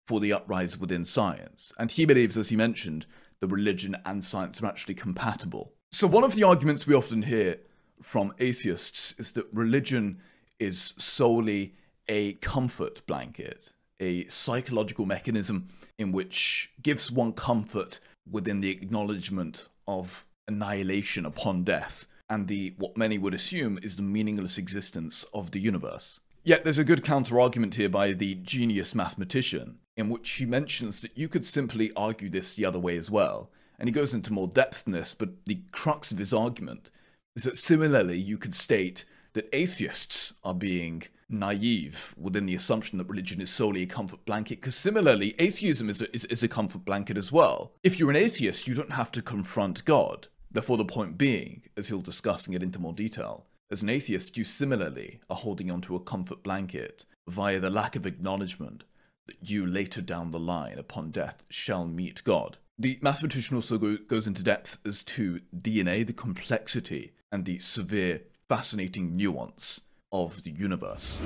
for 0.06 0.20
the 0.20 0.32
uprise 0.32 0.78
within 0.78 1.04
science. 1.04 1.72
And 1.78 1.90
he 1.90 2.04
believes, 2.04 2.36
as 2.36 2.48
he 2.48 2.56
mentioned, 2.56 3.06
that 3.40 3.48
religion 3.48 3.96
and 4.04 4.24
science 4.24 4.62
are 4.62 4.66
actually 4.66 4.94
compatible. 4.94 5.74
So, 5.90 6.06
one 6.06 6.24
of 6.24 6.34
the 6.34 6.44
arguments 6.44 6.86
we 6.86 6.94
often 6.94 7.22
hear 7.22 7.58
from 8.02 8.34
atheists 8.38 9.14
is 9.18 9.32
that 9.32 9.46
religion 9.52 10.18
is 10.58 10.94
solely 10.96 11.74
a 12.08 12.34
comfort 12.34 13.04
blanket, 13.06 13.70
a 14.00 14.24
psychological 14.26 15.06
mechanism 15.06 15.68
in 15.98 16.12
which 16.12 16.70
gives 16.82 17.10
one 17.10 17.32
comfort 17.32 18.00
within 18.30 18.60
the 18.60 18.70
acknowledgement 18.70 19.68
of 19.86 20.24
annihilation 20.46 21.24
upon 21.24 21.64
death 21.64 22.06
and 22.32 22.48
the 22.48 22.72
what 22.78 22.96
many 22.96 23.18
would 23.18 23.34
assume 23.34 23.78
is 23.82 23.96
the 23.96 24.02
meaningless 24.02 24.56
existence 24.56 25.26
of 25.34 25.50
the 25.50 25.60
universe. 25.60 26.18
Yet 26.42 26.64
there's 26.64 26.78
a 26.78 26.84
good 26.84 27.04
counter 27.04 27.38
argument 27.38 27.74
here 27.74 27.90
by 27.90 28.12
the 28.12 28.36
genius 28.36 28.94
mathematician, 28.94 29.80
in 29.98 30.08
which 30.08 30.30
he 30.30 30.46
mentions 30.46 31.02
that 31.02 31.16
you 31.16 31.28
could 31.28 31.44
simply 31.44 31.92
argue 31.94 32.30
this 32.30 32.54
the 32.54 32.64
other 32.64 32.78
way 32.78 32.96
as 32.96 33.10
well. 33.10 33.50
And 33.78 33.86
he 33.86 33.92
goes 33.92 34.14
into 34.14 34.32
more 34.32 34.48
depth 34.48 34.84
in 34.86 34.92
this, 34.92 35.12
but 35.12 35.44
the 35.44 35.60
crux 35.72 36.10
of 36.10 36.16
his 36.16 36.32
argument 36.32 36.90
is 37.34 37.44
that 37.44 37.56
similarly 37.56 38.18
you 38.18 38.38
could 38.38 38.54
state 38.54 39.04
that 39.34 39.48
atheists 39.52 40.34
are 40.44 40.54
being 40.54 41.04
naive 41.28 42.14
within 42.18 42.46
the 42.46 42.54
assumption 42.54 42.98
that 42.98 43.08
religion 43.08 43.40
is 43.40 43.50
solely 43.50 43.82
a 43.82 43.86
comfort 43.86 44.24
blanket, 44.24 44.60
because 44.60 44.74
similarly, 44.74 45.34
atheism 45.38 45.88
is 45.88 46.02
a, 46.02 46.14
is, 46.14 46.24
is 46.26 46.42
a 46.42 46.48
comfort 46.48 46.84
blanket 46.84 47.16
as 47.16 47.32
well. 47.32 47.72
If 47.82 47.98
you're 47.98 48.10
an 48.10 48.16
atheist, 48.16 48.68
you 48.68 48.74
don't 48.74 48.92
have 48.92 49.10
to 49.12 49.22
confront 49.22 49.84
God. 49.84 50.28
Therefore, 50.50 50.76
the 50.76 50.84
point 50.84 51.16
being, 51.16 51.62
as 51.76 51.88
he'll 51.88 52.02
discuss 52.02 52.46
and 52.46 52.52
get 52.52 52.62
into 52.62 52.78
more 52.78 52.92
detail, 52.92 53.46
as 53.70 53.82
an 53.82 53.88
atheist, 53.88 54.36
you 54.36 54.44
similarly 54.44 55.20
are 55.30 55.36
holding 55.36 55.70
onto 55.70 55.96
a 55.96 56.00
comfort 56.00 56.42
blanket 56.42 57.06
via 57.26 57.58
the 57.58 57.70
lack 57.70 57.96
of 57.96 58.04
acknowledgement 58.04 58.84
that 59.26 59.36
you 59.40 59.64
later 59.64 60.02
down 60.02 60.30
the 60.30 60.38
line, 60.38 60.78
upon 60.78 61.10
death, 61.10 61.42
shall 61.48 61.86
meet 61.86 62.22
God. 62.24 62.58
The 62.78 62.98
mathematician 63.00 63.56
also 63.56 63.78
go, 63.78 63.96
goes 63.96 64.26
into 64.26 64.42
depth 64.42 64.78
as 64.84 65.02
to 65.04 65.40
DNA, 65.56 66.06
the 66.06 66.12
complexity, 66.12 67.12
and 67.32 67.46
the 67.46 67.58
severe, 67.58 68.20
fascinating 68.48 69.16
nuance 69.16 69.80
of 70.12 70.44
the 70.44 70.50
universe. 70.50 71.18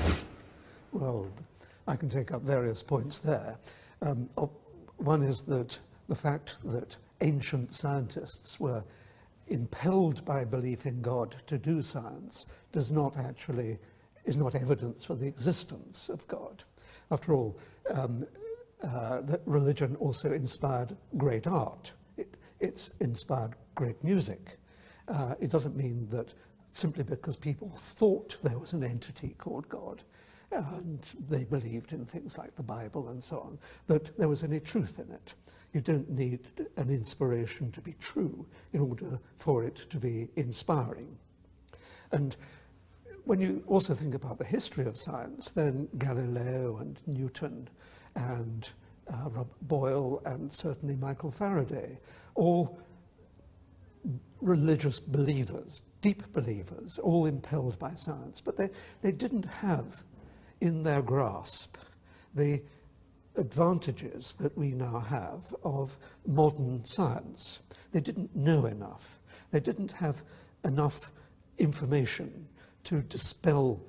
Well, 0.92 1.28
I 1.88 1.96
can 1.96 2.08
take 2.08 2.32
up 2.32 2.42
various 2.42 2.82
points 2.82 3.18
there. 3.18 3.58
Um, 4.00 4.30
one 4.96 5.22
is 5.22 5.42
that 5.42 5.78
the 6.08 6.14
fact 6.16 6.54
that 6.64 6.96
ancient 7.20 7.74
scientists 7.74 8.58
were 8.60 8.84
impelled 9.48 10.24
by 10.24 10.44
belief 10.44 10.86
in 10.86 11.02
God 11.02 11.36
to 11.48 11.58
do 11.58 11.82
science 11.82 12.46
does 12.72 12.90
not 12.90 13.16
actually, 13.16 13.78
is 14.24 14.36
not 14.36 14.54
evidence 14.54 15.04
for 15.04 15.14
the 15.14 15.26
existence 15.26 16.08
of 16.08 16.26
God. 16.28 16.64
After 17.10 17.34
all, 17.34 17.58
um, 17.92 18.26
uh, 18.82 19.20
that 19.22 19.40
religion 19.46 19.96
also 19.96 20.32
inspired 20.32 20.96
great 21.16 21.46
art. 21.46 21.92
It, 22.16 22.36
it's 22.60 22.92
inspired 23.00 23.54
great 23.74 24.02
music. 24.04 24.58
Uh, 25.08 25.34
it 25.40 25.50
doesn't 25.50 25.76
mean 25.76 26.08
that 26.10 26.32
simply 26.70 27.04
because 27.04 27.36
people 27.36 27.70
thought 27.74 28.36
there 28.42 28.58
was 28.58 28.72
an 28.72 28.84
entity 28.84 29.34
called 29.38 29.68
God 29.68 30.02
and 30.50 31.04
they 31.28 31.44
believed 31.44 31.92
in 31.92 32.04
things 32.04 32.38
like 32.38 32.54
the 32.54 32.62
Bible 32.62 33.08
and 33.08 33.22
so 33.22 33.40
on, 33.40 33.58
that 33.86 34.16
there 34.16 34.28
was 34.28 34.42
any 34.42 34.60
truth 34.60 34.98
in 34.98 35.12
it. 35.12 35.34
You 35.72 35.80
don't 35.80 36.08
need 36.08 36.40
an 36.76 36.88
inspiration 36.88 37.72
to 37.72 37.80
be 37.80 37.94
true 38.00 38.46
in 38.72 38.80
order 38.80 39.18
for 39.38 39.64
it 39.64 39.90
to 39.90 39.96
be 39.98 40.28
inspiring. 40.36 41.16
And 42.12 42.36
when 43.24 43.40
you 43.40 43.62
also 43.66 43.92
think 43.92 44.14
about 44.14 44.38
the 44.38 44.44
history 44.44 44.86
of 44.86 44.96
science, 44.96 45.50
then 45.50 45.88
Galileo 45.98 46.78
and 46.78 46.98
Newton 47.06 47.68
and 48.14 48.68
uh, 49.12 49.28
Boyle 49.62 50.22
and 50.24 50.52
certainly 50.52 50.96
Michael 50.96 51.30
Faraday, 51.30 51.98
all 52.34 52.78
religious 54.40 55.00
believers, 55.00 55.82
deep 56.00 56.32
believers, 56.32 56.98
all 56.98 57.26
impelled 57.26 57.78
by 57.78 57.94
science, 57.94 58.40
but 58.44 58.56
they, 58.56 58.70
they 59.02 59.12
didn't 59.12 59.46
have 59.46 60.04
in 60.60 60.82
their 60.82 61.02
grasp 61.02 61.76
the 62.34 62.62
advantages 63.36 64.34
that 64.34 64.56
we 64.56 64.72
now 64.72 64.98
have 65.00 65.54
of 65.64 65.98
modern 66.26 66.84
science. 66.84 67.60
They 67.92 68.00
didn't 68.00 68.34
know 68.34 68.66
enough. 68.66 69.20
They 69.50 69.60
didn't 69.60 69.92
have 69.92 70.22
enough 70.64 71.12
information 71.58 72.46
to 72.84 73.02
dispel, 73.02 73.80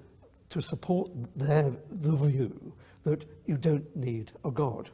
to 0.49 0.61
support 0.61 1.11
their 1.35 1.71
the 1.89 2.15
view 2.15 2.73
that 3.03 3.25
you 3.45 3.57
don't 3.57 3.95
need 3.95 4.31
a 4.43 4.51
God. 4.51 4.89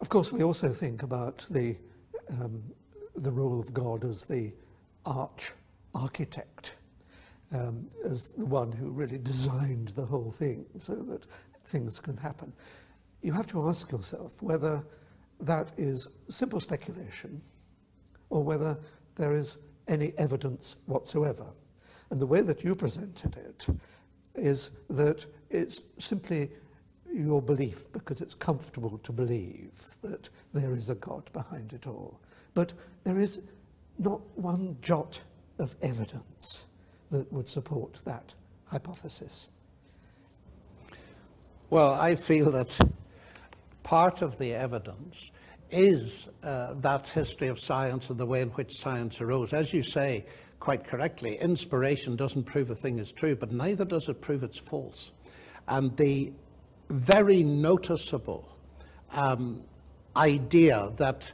Of 0.00 0.08
course, 0.08 0.30
we 0.30 0.42
also 0.42 0.68
think 0.68 1.02
about 1.02 1.44
the, 1.50 1.76
um, 2.30 2.62
the 3.16 3.32
role 3.32 3.60
of 3.60 3.72
God 3.74 4.04
as 4.04 4.24
the 4.24 4.52
arch 5.06 5.52
architect, 5.94 6.72
um, 7.52 7.88
as 8.04 8.30
the 8.30 8.46
one 8.46 8.70
who 8.70 8.90
really 8.90 9.18
designed 9.18 9.88
the 9.88 10.04
whole 10.04 10.30
thing 10.30 10.66
so 10.78 10.94
that 10.94 11.24
things 11.64 11.98
can 11.98 12.16
happen. 12.16 12.52
You 13.22 13.32
have 13.32 13.46
to 13.48 13.68
ask 13.68 13.90
yourself 13.90 14.40
whether 14.42 14.84
that 15.40 15.72
is 15.76 16.08
simple 16.28 16.60
speculation 16.60 17.40
or 18.30 18.42
whether 18.42 18.76
there 19.16 19.34
is 19.34 19.58
any 19.88 20.12
evidence 20.18 20.76
whatsoever. 20.86 21.46
And 22.10 22.20
the 22.20 22.26
way 22.26 22.40
that 22.42 22.64
you 22.64 22.74
presented 22.74 23.36
it 23.36 23.66
is 24.34 24.70
that 24.90 25.26
it's 25.50 25.84
simply 25.98 26.50
your 27.12 27.42
belief 27.42 27.90
because 27.92 28.20
it's 28.20 28.34
comfortable 28.34 28.98
to 28.98 29.12
believe 29.12 29.72
that 30.02 30.28
there 30.52 30.74
is 30.74 30.90
a 30.90 30.94
God 30.94 31.30
behind 31.32 31.72
it 31.72 31.86
all. 31.86 32.20
But 32.54 32.72
there 33.04 33.18
is 33.18 33.40
not 33.98 34.20
one 34.36 34.76
jot 34.82 35.20
of 35.58 35.74
evidence 35.82 36.64
that 37.10 37.32
would 37.32 37.48
support 37.48 37.98
that 38.04 38.34
hypothesis. 38.66 39.48
Well, 41.70 41.92
I 41.94 42.14
feel 42.14 42.50
that 42.52 42.78
part 43.82 44.22
of 44.22 44.38
the 44.38 44.54
evidence 44.54 45.30
is 45.70 46.28
uh, 46.42 46.74
that 46.74 47.08
history 47.08 47.48
of 47.48 47.60
science 47.60 48.08
and 48.08 48.18
the 48.18 48.26
way 48.26 48.40
in 48.40 48.48
which 48.50 48.78
science 48.78 49.20
arose. 49.20 49.52
As 49.52 49.72
you 49.72 49.82
say 49.82 50.24
quite 50.60 50.84
correctly, 50.84 51.36
inspiration 51.36 52.16
doesn't 52.16 52.44
prove 52.44 52.70
a 52.70 52.74
thing 52.74 52.98
is 52.98 53.12
true, 53.12 53.36
but 53.36 53.52
neither 53.52 53.84
does 53.84 54.08
it 54.08 54.20
prove 54.20 54.42
it's 54.42 54.58
false. 54.58 55.12
And 55.66 55.94
the 55.96 56.32
very 56.88 57.42
noticeable 57.42 58.48
um, 59.12 59.62
idea 60.16 60.92
that 60.96 61.30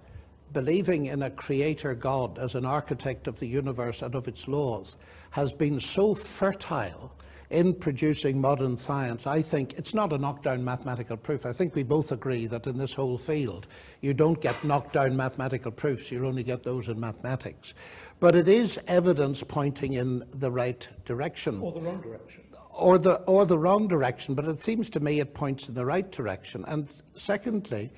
believing 0.53 1.07
in 1.07 1.23
a 1.23 1.31
creator 1.31 1.95
God 1.95 2.39
as 2.39 2.55
an 2.55 2.65
architect 2.65 3.27
of 3.27 3.39
the 3.41 3.47
universe 3.47 4.03
and 4.03 4.15
of 4.15 4.29
its 4.29 4.47
laws 4.47 4.97
has 5.31 5.53
been 5.53 5.81
so 5.81 6.15
fertile 6.15 7.13
in 7.51 7.75
producing 7.75 8.41
modern 8.41 8.77
science, 8.77 9.27
I 9.27 9.43
think 9.43 9.75
it's 9.75 9.95
not 9.95 10.13
a 10.13 10.19
knockdown 10.19 10.65
mathematical 10.65 11.17
proof. 11.17 11.45
I 11.45 11.53
think 11.53 11.75
we 11.75 11.83
both 11.83 12.11
agree 12.11 12.47
that 12.47 12.67
in 12.67 12.79
this 12.79 12.93
whole 12.93 13.19
field, 13.19 13.67
you 14.01 14.15
don't 14.15 14.41
get 14.41 14.65
knockdown 14.65 15.17
mathematical 15.17 15.71
proofs, 15.71 16.11
you 16.11 16.27
only 16.27 16.43
get 16.43 16.63
those 16.63 16.89
in 16.89 16.99
mathematics. 16.99 17.75
But 18.19 18.35
it 18.35 18.49
is 18.49 18.79
evidence 18.87 19.43
pointing 19.43 19.95
in 19.95 20.25
the 20.33 20.51
right 20.51 20.87
direction. 21.05 21.61
Or 21.61 21.73
the 21.73 21.81
wrong 21.81 22.01
direction. 22.01 22.44
Or 22.77 22.99
the, 22.99 23.15
or 23.23 23.47
the 23.47 23.57
wrong 23.57 23.87
direction, 23.87 24.35
but 24.35 24.47
it 24.47 24.61
seems 24.61 24.91
to 24.91 25.01
me 25.01 25.21
it 25.21 25.33
points 25.33 25.69
in 25.69 25.75
the 25.75 25.87
right 25.87 26.11
direction. 26.11 26.65
And 26.67 26.89
secondly, 27.15 27.93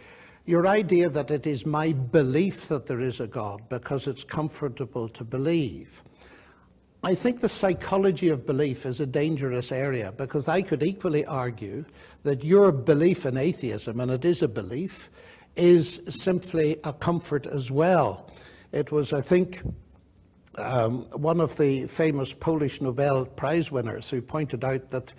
your 0.44 0.66
idea 0.66 1.08
that 1.08 1.30
it 1.30 1.46
is 1.46 1.64
my 1.64 1.92
belief 1.92 2.68
that 2.68 2.86
there 2.86 3.00
is 3.00 3.18
a 3.18 3.26
God 3.26 3.68
because 3.70 4.06
it's 4.06 4.22
comfortable 4.22 5.08
to 5.08 5.24
believe. 5.24 6.02
I 7.02 7.14
think 7.14 7.40
the 7.40 7.48
psychology 7.48 8.28
of 8.28 8.46
belief 8.46 8.84
is 8.84 9.00
a 9.00 9.06
dangerous 9.06 9.72
area 9.72 10.12
because 10.12 10.46
I 10.46 10.60
could 10.60 10.82
equally 10.82 11.24
argue 11.24 11.84
that 12.24 12.44
your 12.44 12.70
belief 12.70 13.24
in 13.24 13.36
atheism, 13.36 13.98
and 13.98 14.10
it 14.10 14.24
is 14.24 14.42
a 14.42 14.48
belief, 14.48 15.10
is 15.56 16.00
simply 16.08 16.78
a 16.84 16.92
comfort 16.92 17.46
as 17.46 17.70
well. 17.70 18.30
It 18.72 18.92
was, 18.92 19.12
I 19.12 19.20
think, 19.20 19.62
um, 20.58 21.02
one 21.12 21.40
of 21.40 21.56
the 21.56 21.86
famous 21.86 22.32
Polish 22.32 22.80
Nobel 22.80 23.24
Prize 23.24 23.70
winners 23.70 24.10
who 24.10 24.22
pointed 24.22 24.64
out 24.64 24.90
that 24.90 25.12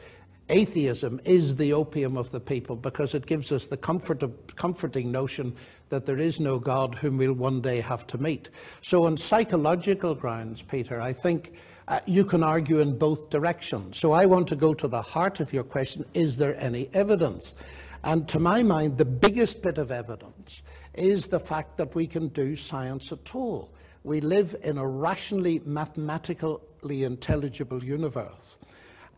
atheism 0.49 1.19
is 1.25 1.55
the 1.55 1.73
opium 1.73 2.17
of 2.17 2.31
the 2.31 2.39
people 2.39 2.75
because 2.75 3.13
it 3.13 3.25
gives 3.25 3.51
us 3.51 3.65
the 3.65 3.77
comfort 3.77 4.23
of, 4.23 4.33
comforting 4.55 5.11
notion 5.11 5.55
that 5.89 6.05
there 6.05 6.17
is 6.17 6.39
no 6.39 6.59
God 6.59 6.95
whom 6.95 7.17
we'll 7.17 7.33
one 7.33 7.61
day 7.61 7.81
have 7.81 8.07
to 8.07 8.17
meet. 8.17 8.49
So, 8.81 9.05
on 9.05 9.17
psychological 9.17 10.15
grounds, 10.15 10.61
Peter, 10.61 11.01
I 11.01 11.13
think 11.13 11.53
uh, 11.87 11.99
you 12.05 12.25
can 12.25 12.43
argue 12.43 12.79
in 12.79 12.97
both 12.97 13.29
directions. 13.29 13.97
So 13.97 14.11
I 14.11 14.25
want 14.25 14.47
to 14.49 14.55
go 14.55 14.73
to 14.73 14.87
the 14.87 15.01
heart 15.01 15.39
of 15.39 15.53
your 15.53 15.63
question 15.63 16.05
is 16.13 16.35
there 16.35 16.61
any 16.61 16.89
evidence? 16.93 17.55
And 18.03 18.27
to 18.29 18.39
my 18.39 18.61
mind, 18.63 18.97
the 18.97 19.05
biggest 19.05 19.61
bit 19.61 19.77
of 19.77 19.91
evidence 19.91 20.61
is 20.93 21.27
the 21.27 21.39
fact 21.39 21.77
that 21.77 21.95
we 21.95 22.07
can 22.07 22.27
do 22.29 22.55
science 22.55 23.11
at 23.11 23.33
all. 23.33 23.69
We 24.07 24.21
live 24.21 24.55
in 24.63 24.77
a 24.77 24.87
rationally, 24.87 25.61
mathematically 25.65 27.03
intelligible 27.03 27.83
universe. 27.83 28.57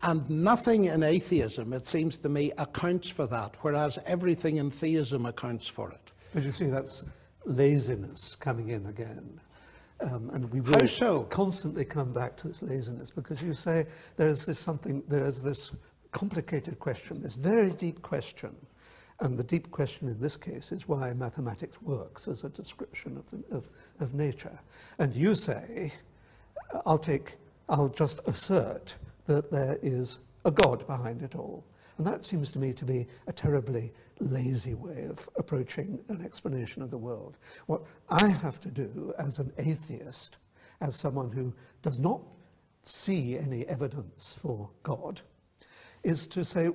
And 0.02 0.28
nothing 0.28 0.86
in 0.86 1.04
atheism, 1.04 1.72
it 1.72 1.86
seems 1.86 2.16
to 2.18 2.28
me, 2.28 2.50
accounts 2.58 3.08
for 3.08 3.28
that, 3.28 3.54
whereas 3.60 4.00
everything 4.04 4.56
in 4.56 4.68
theism 4.68 5.26
accounts 5.26 5.68
for 5.68 5.92
it. 5.92 6.10
But 6.34 6.42
you 6.42 6.50
see, 6.50 6.66
that's 6.66 7.04
laziness 7.44 8.34
coming 8.34 8.70
in 8.70 8.86
again. 8.86 9.40
Um, 10.00 10.28
and 10.34 10.50
we 10.50 10.60
will 10.60 10.88
so? 10.88 11.22
constantly 11.24 11.84
come 11.84 12.12
back 12.12 12.36
to 12.38 12.48
this 12.48 12.60
laziness 12.60 13.12
because 13.12 13.40
you 13.40 13.54
say 13.54 13.86
there's 14.16 14.44
this 14.44 14.58
something, 14.58 15.04
there's 15.06 15.40
this 15.40 15.70
complicated 16.10 16.80
question, 16.80 17.22
this 17.22 17.36
very 17.36 17.70
deep 17.70 18.02
question. 18.02 18.56
And 19.20 19.36
the 19.38 19.44
deep 19.44 19.70
question 19.70 20.08
in 20.08 20.18
this 20.18 20.36
case 20.36 20.72
is 20.72 20.88
why 20.88 21.12
mathematics 21.12 21.80
works 21.82 22.26
as 22.26 22.44
a 22.44 22.48
description 22.48 23.18
of, 23.18 23.30
the, 23.30 23.56
of, 23.56 23.68
of 24.00 24.14
nature. 24.14 24.58
And 24.98 25.14
you 25.14 25.34
say, 25.34 25.92
I'll 26.86 26.98
take, 26.98 27.36
I'll 27.68 27.88
just 27.88 28.20
assert 28.26 28.94
that 29.26 29.50
there 29.50 29.78
is 29.82 30.18
a 30.44 30.50
God 30.50 30.86
behind 30.86 31.22
it 31.22 31.34
all. 31.34 31.64
And 31.98 32.06
that 32.06 32.24
seems 32.24 32.50
to 32.52 32.58
me 32.58 32.72
to 32.72 32.84
be 32.86 33.06
a 33.26 33.32
terribly 33.32 33.92
lazy 34.20 34.72
way 34.72 35.04
of 35.04 35.28
approaching 35.36 35.98
an 36.08 36.24
explanation 36.24 36.80
of 36.80 36.90
the 36.90 36.96
world. 36.96 37.36
What 37.66 37.82
I 38.08 38.26
have 38.26 38.58
to 38.60 38.68
do 38.68 39.12
as 39.18 39.38
an 39.38 39.52
atheist, 39.58 40.38
as 40.80 40.96
someone 40.96 41.30
who 41.30 41.52
does 41.82 42.00
not 42.00 42.22
see 42.84 43.36
any 43.36 43.66
evidence 43.68 44.34
for 44.40 44.70
God, 44.82 45.20
is 46.02 46.26
to 46.28 46.42
say, 46.42 46.70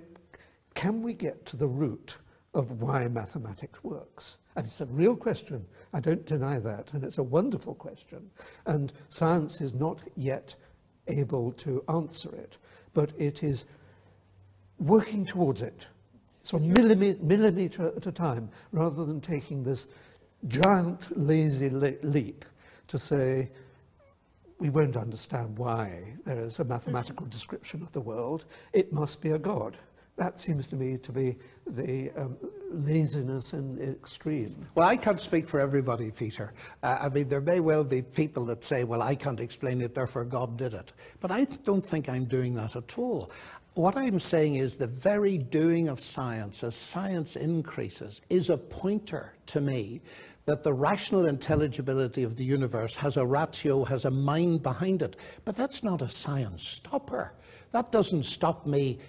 can 0.76 1.02
we 1.02 1.14
get 1.14 1.44
to 1.48 1.58
the 1.58 1.68
root 1.68 2.18
of 2.56 2.82
why 2.82 3.08
mathematics 3.08 3.84
works? 3.84 4.38
And 4.56 4.66
it's 4.66 4.82
a 4.82 4.86
real 4.86 5.16
question. 5.16 5.66
I 5.94 6.00
don't 6.00 6.26
deny 6.26 6.60
that. 6.60 6.88
And 6.94 7.04
it's 7.04 7.18
a 7.18 7.24
wonderful 7.24 7.76
question. 7.76 8.32
And 8.66 8.94
science 9.10 9.62
is 9.62 9.74
not 9.74 10.00
yet 10.16 10.56
able 11.08 11.52
to 11.52 11.84
answer 11.90 12.34
it. 12.34 12.58
But 12.94 13.12
it 13.18 13.44
is 13.44 13.66
working 14.80 15.26
towards 15.26 15.62
it. 15.62 15.86
So 16.44 16.58
millimeter, 16.58 17.22
millimeter 17.22 17.92
at 17.96 18.08
a 18.08 18.12
time, 18.12 18.50
rather 18.72 19.06
than 19.06 19.20
taking 19.20 19.64
this 19.64 19.88
giant 20.48 21.18
lazy 21.18 21.70
leap 21.70 22.46
to 22.88 22.98
say, 22.98 23.52
we 24.60 24.70
won't 24.70 24.96
understand 24.96 25.58
why 25.58 26.14
there 26.24 26.40
is 26.40 26.60
a 26.60 26.64
mathematical 26.64 27.26
description 27.26 27.82
of 27.82 27.92
the 27.92 28.00
world. 28.00 28.46
It 28.72 28.94
must 28.94 29.22
be 29.22 29.32
a 29.32 29.38
God. 29.38 29.78
That 30.18 30.40
seems 30.40 30.68
to 30.68 30.76
me 30.78 30.98
to 30.98 31.12
be 31.12 31.36
the 31.68 32.10
um, 32.16 32.38
laziness 32.72 33.52
in 33.52 33.76
the 33.76 33.92
extreme. 33.92 34.66
Well, 34.74 34.88
I 34.88 34.96
can't 34.96 35.20
speak 35.20 35.48
for 35.48 35.60
everybody, 35.60 36.12
Peter. 36.12 36.54
Uh, 36.82 37.00
I 37.02 37.10
mean, 37.10 37.28
there 37.28 37.42
may 37.42 37.60
well 37.60 37.84
be 37.84 38.02
people 38.02 38.46
that 38.46 38.64
say, 38.64 38.86
well, 38.86 39.02
I 39.02 39.16
can't 39.16 39.42
explain 39.42 39.82
it, 39.82 39.94
therefore 39.94 40.24
God 40.24 40.58
did 40.58 40.74
it. 40.74 40.94
But 41.20 41.32
I 41.32 41.44
don't 41.44 41.86
think 41.86 42.08
I'm 42.08 42.26
doing 42.26 42.56
that 42.56 42.78
at 42.78 42.98
all. 42.98 43.30
What 43.74 43.98
I'm 43.98 44.20
saying 44.20 44.56
is 44.56 44.76
the 44.76 44.88
very 44.88 45.38
doing 45.38 45.90
of 45.90 46.00
science, 46.00 46.64
as 46.64 46.76
science 46.76 47.36
increases, 47.36 48.22
is 48.30 48.50
a 48.50 48.58
pointer 48.58 49.34
to 49.48 49.60
me 49.60 50.02
that 50.46 50.64
the 50.64 50.74
rational 50.74 51.26
intelligibility 51.26 52.24
of 52.24 52.38
the 52.38 52.46
universe 52.46 52.96
has 52.96 53.18
a 53.18 53.26
ratio, 53.26 53.84
has 53.84 54.06
a 54.06 54.12
mind 54.12 54.64
behind 54.64 55.02
it. 55.02 55.18
But 55.44 55.58
that's 55.58 55.84
not 55.84 56.02
a 56.02 56.08
science 56.08 56.66
stopper. 56.66 57.34
That 57.72 57.92
doesn't 57.92 58.24
stop 58.24 58.66
me 58.66 59.00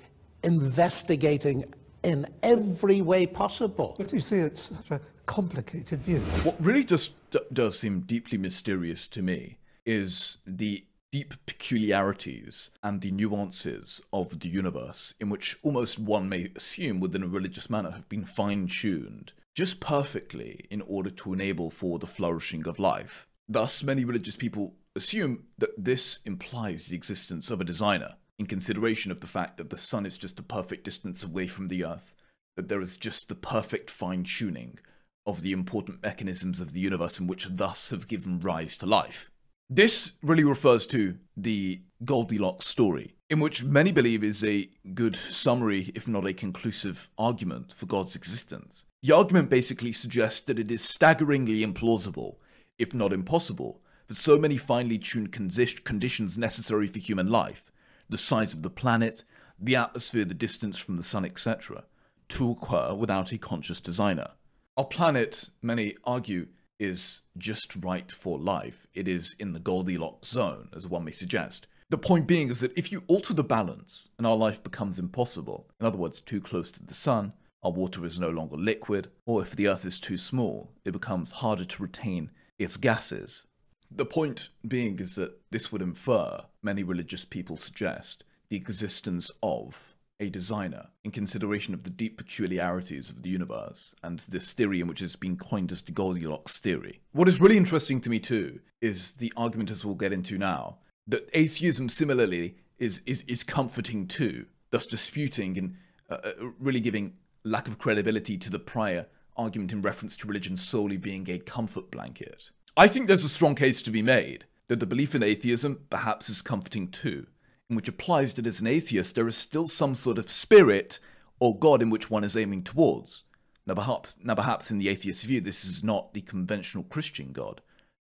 investigating 0.42 1.72
in 2.02 2.26
every 2.42 3.00
way 3.00 3.26
possible. 3.26 3.94
But 3.98 4.12
you 4.12 4.20
see, 4.20 4.36
it's 4.36 4.70
such 4.70 4.90
a 4.90 5.00
complicated 5.26 6.02
view. 6.02 6.20
What 6.44 6.56
really 6.62 6.84
just 6.84 7.12
does 7.52 7.78
seem 7.78 8.00
deeply 8.00 8.38
mysterious 8.38 9.06
to 9.08 9.22
me 9.22 9.58
is 9.84 10.38
the 10.46 10.84
deep 11.12 11.34
peculiarities 11.46 12.70
and 12.82 13.00
the 13.00 13.10
nuances 13.10 14.02
of 14.12 14.40
the 14.40 14.48
universe, 14.48 15.14
in 15.20 15.30
which 15.30 15.56
almost 15.62 15.98
one 15.98 16.28
may 16.28 16.50
assume 16.54 17.00
within 17.00 17.22
a 17.22 17.28
religious 17.28 17.70
manner 17.70 17.90
have 17.90 18.08
been 18.08 18.24
fine 18.24 18.66
tuned 18.66 19.32
just 19.56 19.80
perfectly 19.80 20.66
in 20.70 20.82
order 20.82 21.08
to 21.08 21.32
enable 21.32 21.70
for 21.70 21.98
the 21.98 22.06
flourishing 22.06 22.68
of 22.68 22.78
life. 22.78 23.26
Thus, 23.48 23.82
many 23.82 24.04
religious 24.04 24.36
people 24.36 24.74
assume 24.94 25.44
that 25.56 25.70
this 25.82 26.20
implies 26.26 26.86
the 26.86 26.96
existence 26.96 27.50
of 27.50 27.60
a 27.60 27.64
designer, 27.64 28.16
in 28.38 28.46
consideration 28.46 29.10
of 29.10 29.20
the 29.20 29.26
fact 29.26 29.56
that 29.56 29.70
the 29.70 29.78
sun 29.78 30.04
is 30.04 30.18
just 30.18 30.38
a 30.38 30.42
perfect 30.42 30.84
distance 30.84 31.24
away 31.24 31.46
from 31.46 31.68
the 31.68 31.84
earth, 31.84 32.14
that 32.56 32.68
there 32.68 32.80
is 32.80 32.96
just 32.96 33.28
the 33.28 33.34
perfect 33.34 33.90
fine 33.90 34.24
tuning 34.24 34.78
of 35.26 35.42
the 35.42 35.52
important 35.52 36.02
mechanisms 36.02 36.60
of 36.60 36.72
the 36.72 36.80
universe 36.80 37.18
and 37.18 37.28
which 37.28 37.48
thus 37.50 37.90
have 37.90 38.08
given 38.08 38.38
rise 38.38 38.76
to 38.76 38.86
life. 38.86 39.30
This 39.68 40.12
really 40.22 40.44
refers 40.44 40.86
to 40.86 41.16
the 41.36 41.80
Goldilocks 42.04 42.66
story, 42.66 43.16
in 43.28 43.40
which 43.40 43.64
many 43.64 43.90
believe 43.90 44.22
is 44.22 44.44
a 44.44 44.68
good 44.94 45.16
summary, 45.16 45.90
if 45.94 46.06
not 46.06 46.26
a 46.26 46.32
conclusive 46.32 47.08
argument 47.18 47.74
for 47.76 47.86
God's 47.86 48.14
existence. 48.14 48.84
The 49.02 49.12
argument 49.12 49.50
basically 49.50 49.92
suggests 49.92 50.40
that 50.40 50.60
it 50.60 50.70
is 50.70 50.82
staggeringly 50.82 51.66
implausible, 51.66 52.36
if 52.78 52.94
not 52.94 53.12
impossible, 53.12 53.80
for 54.06 54.14
so 54.14 54.38
many 54.38 54.56
finely 54.56 54.98
tuned 54.98 55.32
conditions 55.32 56.38
necessary 56.38 56.86
for 56.86 57.00
human 57.00 57.28
life 57.28 57.64
the 58.08 58.18
size 58.18 58.54
of 58.54 58.62
the 58.62 58.70
planet, 58.70 59.24
the 59.58 59.76
atmosphere, 59.76 60.24
the 60.24 60.34
distance 60.34 60.78
from 60.78 60.96
the 60.96 61.02
sun, 61.02 61.24
etc., 61.24 61.84
to 62.28 62.50
occur 62.50 62.94
without 62.94 63.32
a 63.32 63.38
conscious 63.38 63.80
designer. 63.80 64.30
Our 64.76 64.84
planet, 64.84 65.50
many 65.62 65.94
argue, 66.04 66.48
is 66.78 67.22
just 67.38 67.74
right 67.76 68.10
for 68.10 68.38
life. 68.38 68.86
It 68.94 69.08
is 69.08 69.34
in 69.38 69.52
the 69.52 69.60
Goldilocks 69.60 70.28
zone, 70.28 70.68
as 70.76 70.86
one 70.86 71.04
may 71.04 71.12
suggest. 71.12 71.66
The 71.88 71.98
point 71.98 72.26
being 72.26 72.50
is 72.50 72.60
that 72.60 72.76
if 72.76 72.90
you 72.90 73.04
alter 73.06 73.32
the 73.32 73.44
balance 73.44 74.10
and 74.18 74.26
our 74.26 74.36
life 74.36 74.62
becomes 74.62 74.98
impossible, 74.98 75.68
in 75.80 75.86
other 75.86 75.96
words, 75.96 76.20
too 76.20 76.40
close 76.40 76.70
to 76.72 76.84
the 76.84 76.94
sun, 76.94 77.32
our 77.62 77.70
water 77.70 78.04
is 78.04 78.18
no 78.18 78.28
longer 78.28 78.56
liquid, 78.56 79.08
or 79.24 79.40
if 79.40 79.54
the 79.56 79.68
earth 79.68 79.86
is 79.86 80.00
too 80.00 80.18
small, 80.18 80.72
it 80.84 80.92
becomes 80.92 81.30
harder 81.30 81.64
to 81.64 81.82
retain 81.82 82.30
its 82.58 82.76
gases. 82.76 83.46
The 83.90 84.06
point 84.06 84.50
being 84.66 84.98
is 84.98 85.14
that 85.14 85.40
this 85.50 85.70
would 85.72 85.82
infer, 85.82 86.42
many 86.62 86.82
religious 86.82 87.24
people 87.24 87.56
suggest, 87.56 88.24
the 88.48 88.56
existence 88.56 89.30
of 89.42 89.74
a 90.18 90.30
designer 90.30 90.88
in 91.04 91.10
consideration 91.10 91.74
of 91.74 91.82
the 91.82 91.90
deep 91.90 92.16
peculiarities 92.16 93.10
of 93.10 93.22
the 93.22 93.28
universe 93.28 93.94
and 94.02 94.20
this 94.20 94.52
theory 94.52 94.80
in 94.80 94.86
which 94.86 95.02
it's 95.02 95.16
been 95.16 95.36
coined 95.36 95.70
as 95.70 95.82
the 95.82 95.92
Goldilocks 95.92 96.58
theory. 96.58 97.00
What 97.12 97.28
is 97.28 97.40
really 97.40 97.56
interesting 97.56 98.00
to 98.00 98.10
me 98.10 98.18
too 98.18 98.60
is 98.80 99.12
the 99.14 99.32
argument 99.36 99.70
as 99.70 99.84
we'll 99.84 99.94
get 99.94 100.12
into 100.12 100.38
now 100.38 100.78
that 101.06 101.28
atheism 101.34 101.88
similarly 101.88 102.56
is 102.78 103.00
is, 103.06 103.22
is 103.26 103.42
comforting 103.42 104.06
too, 104.06 104.46
thus 104.70 104.86
disputing 104.86 105.56
and 105.58 105.76
uh, 106.10 106.18
uh, 106.24 106.32
really 106.58 106.80
giving 106.80 107.14
lack 107.44 107.68
of 107.68 107.78
credibility 107.78 108.36
to 108.36 108.50
the 108.50 108.58
prior 108.58 109.06
argument 109.36 109.72
in 109.72 109.82
reference 109.82 110.16
to 110.16 110.26
religion 110.26 110.56
solely 110.56 110.96
being 110.96 111.28
a 111.28 111.38
comfort 111.38 111.90
blanket. 111.90 112.50
I 112.78 112.88
think 112.88 113.08
there's 113.08 113.24
a 113.24 113.30
strong 113.30 113.54
case 113.54 113.80
to 113.82 113.90
be 113.90 114.02
made 114.02 114.44
that 114.68 114.80
the 114.80 114.86
belief 114.86 115.14
in 115.14 115.22
atheism 115.22 115.86
perhaps 115.88 116.28
is 116.28 116.42
comforting 116.42 116.88
too 116.88 117.26
in 117.70 117.76
which 117.76 117.88
applies 117.88 118.34
that 118.34 118.46
as 118.46 118.60
an 118.60 118.66
atheist 118.66 119.14
there 119.14 119.26
is 119.26 119.36
still 119.36 119.66
some 119.66 119.94
sort 119.94 120.18
of 120.18 120.30
spirit 120.30 120.98
or 121.40 121.58
God 121.58 121.80
in 121.80 121.88
which 121.88 122.10
one 122.10 122.22
is 122.22 122.36
aiming 122.36 122.64
towards. 122.64 123.24
Now 123.66 123.74
perhaps, 123.74 124.16
now 124.22 124.34
perhaps 124.34 124.70
in 124.70 124.76
the 124.76 124.90
atheist 124.90 125.24
view 125.24 125.40
this 125.40 125.64
is 125.64 125.82
not 125.82 126.12
the 126.12 126.20
conventional 126.20 126.84
Christian 126.84 127.32
God, 127.32 127.62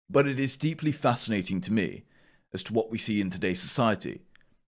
but 0.10 0.28
it 0.28 0.40
is 0.40 0.58
deeply 0.58 0.92
fascinating 0.92 1.62
to 1.62 1.72
me 1.72 2.04
as 2.54 2.62
to 2.64 2.74
what 2.74 2.92
we 2.92 2.98
see 2.98 3.22
in 3.22 3.30
today's 3.30 3.62
society, 3.62 4.24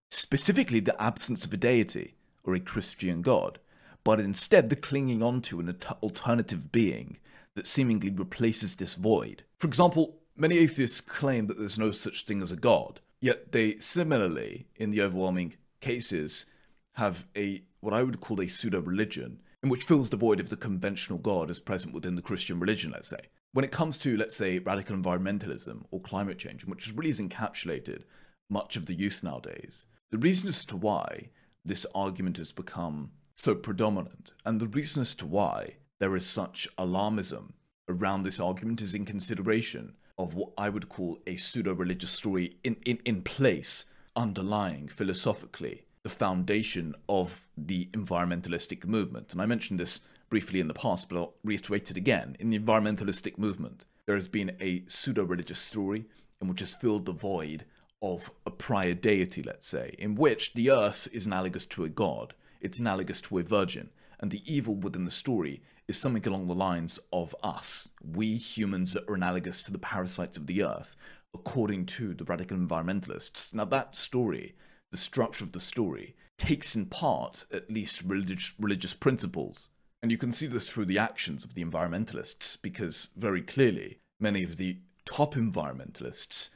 specifically 0.09 0.79
the 0.79 0.99
absence 1.01 1.43
of 1.43 1.51
a 1.51 1.57
deity 1.57 2.15
or 2.45 2.55
a 2.55 2.61
Christian 2.61 3.21
God, 3.21 3.59
but 4.05 4.21
instead 4.21 4.69
the 4.69 4.75
clinging 4.77 5.21
onto 5.21 5.59
an 5.59 5.75
alternative 6.01 6.71
being 6.71 7.17
that 7.55 7.67
seemingly 7.67 8.09
replaces 8.09 8.75
this 8.75 8.95
void. 8.95 9.43
For 9.57 9.67
example, 9.67 10.19
many 10.35 10.57
atheists 10.57 11.01
claim 11.01 11.47
that 11.47 11.57
there's 11.57 11.79
no 11.79 11.91
such 11.91 12.25
thing 12.25 12.41
as 12.41 12.51
a 12.51 12.55
God, 12.55 13.01
Yet 13.21 13.51
they 13.51 13.77
similarly, 13.77 14.65
in 14.75 14.89
the 14.89 15.01
overwhelming 15.01 15.53
cases, 15.79 16.47
have 16.93 17.27
a 17.37 17.63
what 17.79 17.93
I 17.93 18.03
would 18.03 18.19
call 18.19 18.41
a 18.41 18.47
pseudo 18.47 18.81
religion, 18.81 19.41
in 19.63 19.69
which 19.69 19.83
fills 19.83 20.09
the 20.09 20.17
void 20.17 20.39
of 20.39 20.49
the 20.49 20.57
conventional 20.57 21.19
God 21.19 21.49
as 21.49 21.59
present 21.59 21.93
within 21.93 22.15
the 22.15 22.21
Christian 22.21 22.59
religion, 22.59 22.91
let's 22.91 23.07
say. 23.07 23.29
When 23.53 23.65
it 23.65 23.71
comes 23.71 23.97
to, 23.99 24.17
let's 24.17 24.35
say, 24.35 24.59
radical 24.59 24.95
environmentalism 24.95 25.83
or 25.91 26.01
climate 26.01 26.39
change, 26.39 26.65
which 26.65 26.91
really 26.95 27.09
has 27.09 27.19
encapsulated 27.19 28.03
much 28.49 28.75
of 28.75 28.85
the 28.85 28.93
youth 28.93 29.23
nowadays, 29.23 29.85
the 30.09 30.17
reason 30.17 30.47
as 30.47 30.65
to 30.65 30.77
why 30.77 31.29
this 31.63 31.85
argument 31.93 32.37
has 32.37 32.51
become 32.51 33.11
so 33.35 33.55
predominant, 33.55 34.33
and 34.45 34.59
the 34.59 34.67
reason 34.67 35.01
as 35.01 35.13
to 35.15 35.25
why 35.25 35.75
there 36.01 36.15
is 36.15 36.25
such 36.25 36.67
alarmism 36.79 37.51
around 37.87 38.23
this 38.23 38.39
argument 38.39 38.81
is 38.81 38.95
in 38.95 39.05
consideration 39.05 39.93
of 40.17 40.33
what 40.33 40.49
I 40.57 40.67
would 40.67 40.89
call 40.89 41.19
a 41.27 41.35
pseudo 41.35 41.73
religious 41.73 42.09
story 42.09 42.57
in, 42.63 42.77
in, 42.83 42.97
in 43.05 43.21
place, 43.21 43.85
underlying 44.15 44.87
philosophically 44.87 45.83
the 46.01 46.09
foundation 46.09 46.95
of 47.07 47.47
the 47.55 47.87
environmentalistic 47.93 48.83
movement. 48.83 49.31
And 49.31 49.43
I 49.43 49.45
mentioned 49.45 49.79
this 49.79 49.99
briefly 50.27 50.59
in 50.59 50.67
the 50.67 50.73
past, 50.73 51.07
but 51.07 51.17
I'll 51.17 51.35
reiterate 51.43 51.91
it 51.91 51.97
again. 51.97 52.35
In 52.39 52.49
the 52.49 52.57
environmentalistic 52.57 53.37
movement, 53.37 53.85
there 54.07 54.15
has 54.15 54.27
been 54.27 54.57
a 54.59 54.81
pseudo 54.87 55.23
religious 55.23 55.59
story 55.59 56.05
in 56.41 56.47
which 56.47 56.61
has 56.61 56.73
filled 56.73 57.05
the 57.05 57.13
void 57.13 57.63
of 58.01 58.31
a 58.47 58.49
prior 58.49 58.95
deity, 58.95 59.43
let's 59.43 59.67
say, 59.67 59.95
in 59.99 60.15
which 60.15 60.55
the 60.55 60.71
earth 60.71 61.07
is 61.11 61.27
analogous 61.27 61.67
to 61.67 61.83
a 61.83 61.89
god, 61.89 62.33
it's 62.59 62.79
analogous 62.79 63.21
to 63.21 63.37
a 63.37 63.43
virgin, 63.43 63.91
and 64.19 64.31
the 64.31 64.41
evil 64.51 64.73
within 64.73 65.05
the 65.05 65.11
story 65.11 65.61
is 65.87 65.97
something 65.97 66.25
along 66.27 66.47
the 66.47 66.55
lines 66.55 66.99
of 67.11 67.35
us. 67.43 67.89
We 68.03 68.35
humans 68.35 68.95
are 68.95 69.15
analogous 69.15 69.63
to 69.63 69.71
the 69.71 69.79
parasites 69.79 70.37
of 70.37 70.47
the 70.47 70.63
earth, 70.63 70.95
according 71.33 71.85
to 71.87 72.13
the 72.13 72.23
radical 72.23 72.57
environmentalists. 72.57 73.53
Now, 73.53 73.65
that 73.65 73.95
story, 73.95 74.55
the 74.91 74.97
structure 74.97 75.43
of 75.43 75.51
the 75.51 75.59
story, 75.59 76.15
takes 76.37 76.75
in 76.75 76.85
part 76.87 77.45
at 77.51 77.69
least 77.69 78.01
religious, 78.03 78.53
religious 78.59 78.93
principles. 78.93 79.69
And 80.01 80.11
you 80.11 80.17
can 80.17 80.31
see 80.31 80.47
this 80.47 80.69
through 80.69 80.85
the 80.85 80.97
actions 80.97 81.45
of 81.45 81.53
the 81.53 81.63
environmentalists, 81.63 82.57
because 82.61 83.09
very 83.15 83.41
clearly, 83.41 83.99
many 84.19 84.43
of 84.43 84.57
the 84.57 84.77
top 85.05 85.35
environmentalists 85.35 86.49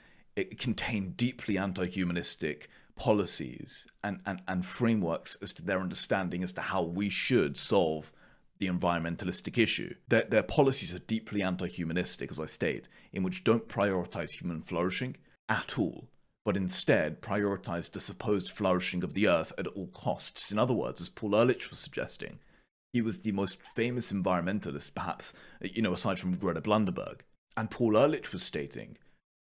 contain 0.58 1.12
deeply 1.12 1.58
anti 1.58 1.86
humanistic 1.86 2.70
policies 2.96 3.88
and, 4.04 4.22
and, 4.26 4.42
and 4.48 4.66
frameworks 4.66 5.38
as 5.42 5.54
to 5.54 5.62
their 5.62 5.80
understanding 5.80 6.44
as 6.44 6.52
to 6.54 6.62
how 6.62 6.82
we 6.82 7.10
should 7.10 7.58
solve 7.58 8.12
the 8.60 8.68
environmentalistic 8.68 9.58
issue. 9.58 9.96
Their, 10.08 10.24
their 10.24 10.44
policies 10.44 10.94
are 10.94 11.00
deeply 11.00 11.42
anti 11.42 11.68
humanistic, 11.68 12.32
as 12.32 12.40
I 12.40 12.46
state, 12.46 12.88
in 13.12 13.24
which 13.24 13.44
don't 13.44 13.68
prioritize 13.68 14.32
human 14.32 14.62
flourishing 14.62 15.18
at 15.50 15.78
all, 15.78 16.10
but 16.44 16.58
instead 16.58 17.22
prioritize 17.22 17.92
the 17.92 18.00
supposed 18.00 18.52
flourishing 18.52 19.04
of 19.04 19.14
the 19.14 19.28
earth 19.28 19.54
at 19.58 19.68
all 19.68 19.88
costs. 19.88 20.52
In 20.52 20.60
other 20.60 20.74
words, 20.74 21.02
as 21.02 21.10
Paul 21.10 21.36
Ehrlich 21.36 21.70
was 21.70 21.80
suggesting, 21.80 22.40
he 22.94 23.02
was 23.02 23.20
the 23.20 23.34
most 23.34 23.58
famous 23.76 24.14
environmentalist, 24.14 24.96
perhaps, 24.96 25.34
you 25.62 25.82
know, 25.82 25.94
aside 25.94 26.20
from 26.20 26.36
Greta 26.38 26.62
Blunderberg. 26.62 27.22
And 27.58 27.70
Paul 27.70 27.98
Ehrlich 27.98 28.32
was 28.32 28.44
stating 28.44 28.98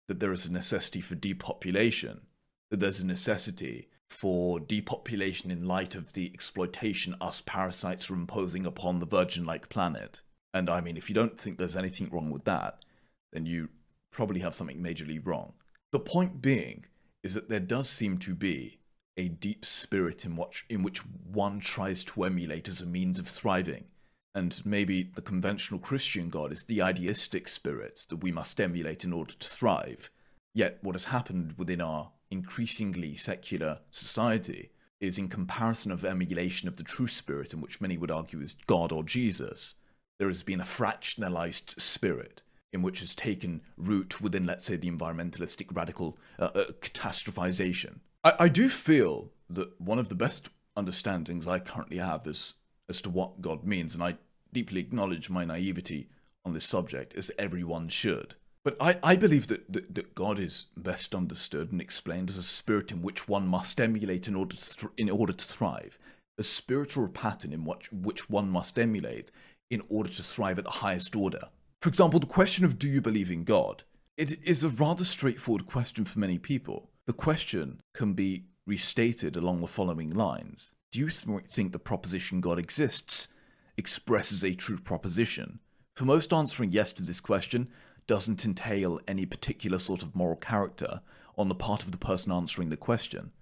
that 0.09 0.21
there 0.21 0.33
is 0.33 0.47
a 0.47 0.53
necessity 0.53 1.01
for 1.01 1.15
depopulation, 1.15 2.23
that 2.71 2.81
there's 2.81 3.01
a 3.01 3.07
necessity 3.07 3.89
for 4.15 4.61
depopulation 4.61 5.51
in 5.51 5.67
light 5.67 5.97
of 5.97 6.13
the 6.13 6.31
exploitation 6.33 7.17
us 7.21 7.43
parasites 7.45 8.09
are 8.09 8.15
imposing 8.15 8.65
upon 8.65 9.01
the 9.01 9.07
virgin 9.07 9.45
like 9.45 9.69
planet. 9.69 10.23
And 10.55 10.71
I 10.71 10.81
mean, 10.81 10.97
if 10.97 11.09
you 11.09 11.15
don't 11.15 11.39
think 11.39 11.59
there's 11.59 11.75
anything 11.75 12.09
wrong 12.11 12.31
with 12.31 12.45
that, 12.45 12.85
then 13.33 13.45
you 13.45 13.71
probably 14.13 14.41
have 14.41 14.55
something 14.55 14.79
majorly 14.79 15.21
wrong. 15.23 15.55
The 15.91 15.99
point 15.99 16.41
being 16.41 16.85
is 17.25 17.35
that 17.35 17.49
there 17.49 17.61
does 17.61 17.89
seem 17.89 18.19
to 18.19 18.37
be 18.37 18.79
a 19.17 19.29
deep 19.29 19.65
spirit 19.65 20.25
in 20.25 20.37
which, 20.37 20.65
in 20.69 20.85
which 20.85 20.99
one 20.99 21.59
tries 21.59 22.05
to 22.05 22.23
emulate 22.23 22.69
as 22.69 22.81
a 22.81 22.87
means 22.87 23.19
of 23.19 23.27
thriving. 23.27 23.85
And 24.33 24.61
maybe 24.65 25.11
the 25.15 25.23
conventional 25.23 25.81
Christian 25.81 26.31
God 26.31 26.53
is 26.53 26.63
the 26.63 26.81
idealistic 26.81 27.49
spirit 27.49 28.07
that 28.09 28.23
we 28.23 28.31
must 28.31 28.61
emulate 28.61 29.03
in 29.03 29.13
order 29.13 29.35
to 29.35 29.49
thrive. 29.49 30.11
Yet, 30.55 30.79
what 30.83 30.95
has 30.95 31.07
happened 31.07 31.55
within 31.59 31.81
our 31.81 32.11
increasingly 32.31 33.17
secular 33.17 33.81
society 33.91 34.71
is 35.01 35.19
in 35.19 35.29
comparison 35.29 35.93
of 35.93 36.05
emulation 36.05 36.69
of 36.69 36.77
the 36.77 36.83
true 36.83 37.07
spirit, 37.07 37.53
in 37.53 37.61
which 37.61 37.81
many 37.81 37.97
would 37.97 38.11
argue 38.11 38.41
is 38.41 38.57
God 38.67 38.93
or 38.93 39.05
Jesus, 39.05 39.75
there 40.19 40.29
has 40.29 40.43
been 40.43 40.61
a 40.61 40.65
fractionalized 40.65 41.81
spirit 41.81 42.43
in 42.73 42.83
which 42.83 43.01
has 43.01 43.15
taken 43.15 43.61
root 43.77 44.21
within, 44.21 44.47
let's 44.47 44.65
say, 44.65 44.77
the 44.77 44.91
environmentalistic 44.91 45.67
radical 45.75 46.19
uh, 46.39 46.51
uh, 46.55 46.65
catastrophization. 46.81 48.01
I, 48.25 48.35
I 48.41 48.49
do 48.49 48.69
feel 48.69 49.31
that 49.51 49.81
one 49.81 49.99
of 49.99 50.09
the 50.09 50.15
best 50.15 50.49
understandings 50.77 51.47
I 51.47 51.61
currently 51.61 51.99
have 51.99 52.27
is 52.27 52.55
as 52.89 53.01
to 53.03 53.11
what 53.11 53.41
God 53.41 53.65
means, 53.65 53.95
and 53.95 54.03
I 54.03 54.17
deeply 54.53 54.81
acknowledge 54.81 55.31
my 55.31 55.45
naivety 55.45 56.09
on 56.45 56.53
this 56.53 56.65
subject, 56.65 57.15
as 57.15 57.31
everyone 57.39 57.89
should. 57.89 58.35
But 58.65 58.77
I, 58.81 58.99
I 59.03 59.17
believe 59.17 59.49
that, 59.49 59.71
that, 59.73 59.95
that 59.95 60.15
God 60.15 60.39
is 60.39 60.67
best 60.77 61.15
understood 61.15 61.71
and 61.71 61.81
explained 61.81 62.31
as 62.31 62.39
a 62.39 62.43
spirit 62.43 62.91
in 62.91 63.03
which 63.03 63.29
one 63.29 63.47
must 63.47 63.79
emulate 63.79 64.27
in 64.27 64.35
order 64.35 64.57
to, 64.57 64.91
in 64.97 65.11
order 65.11 65.35
to 65.35 65.45
thrive, 65.45 65.99
a 66.39 66.43
spiritual 66.43 67.09
pattern 67.09 67.53
in 67.53 67.65
which, 67.65 67.93
which 67.93 68.31
one 68.31 68.49
must 68.49 68.79
emulate 68.79 69.31
in 69.71 69.83
order 69.91 70.09
to 70.09 70.23
thrive 70.23 70.59
at 70.59 70.65
the 70.65 70.71
highest 70.71 71.15
order. 71.15 71.49
For 71.83 71.91
example, 71.91 72.19
the 72.19 72.27
question 72.27 72.65
of 72.65 72.79
do 72.79 72.89
you 72.89 73.03
believe 73.03 73.31
in 73.31 73.45
God? 73.45 73.85
It 74.17 74.43
is 74.43 74.63
a 74.63 74.69
rather 74.71 75.05
straightforward 75.05 75.67
question 75.67 76.07
for 76.07 76.19
many 76.19 76.39
people. 76.39 76.89
The 77.07 77.13
question 77.13 77.81
can 77.95 78.15
be 78.15 78.45
restated 78.67 79.37
along 79.37 79.61
the 79.61 79.67
following 79.67 80.11
lines 80.11 80.73
Do 80.91 81.01
you 81.01 81.11
th- 81.11 81.45
think 81.53 81.73
the 81.73 81.79
proposition 81.79 82.41
God 82.41 82.59
exists 82.59 83.29
expresses 83.77 84.43
a 84.43 84.55
true 84.55 84.79
proposition? 84.79 85.59
For 85.95 86.05
most, 86.07 86.33
answering 86.33 86.73
yes 86.73 86.93
to 86.93 87.03
this 87.03 87.21
question 87.21 87.69
doesn't 88.07 88.45
entail 88.45 89.01
any 89.07 89.27
particular 89.27 89.79
sort 89.79 90.03
of 90.03 90.15
moral 90.15 90.37
character 90.37 91.01
on 91.37 91.49
the 91.49 91.55
part 91.55 91.83
of 91.83 91.91
the 91.91 91.99
person 91.99 92.33
answering 92.33 92.69
the 92.69 92.77
question. 92.77 93.33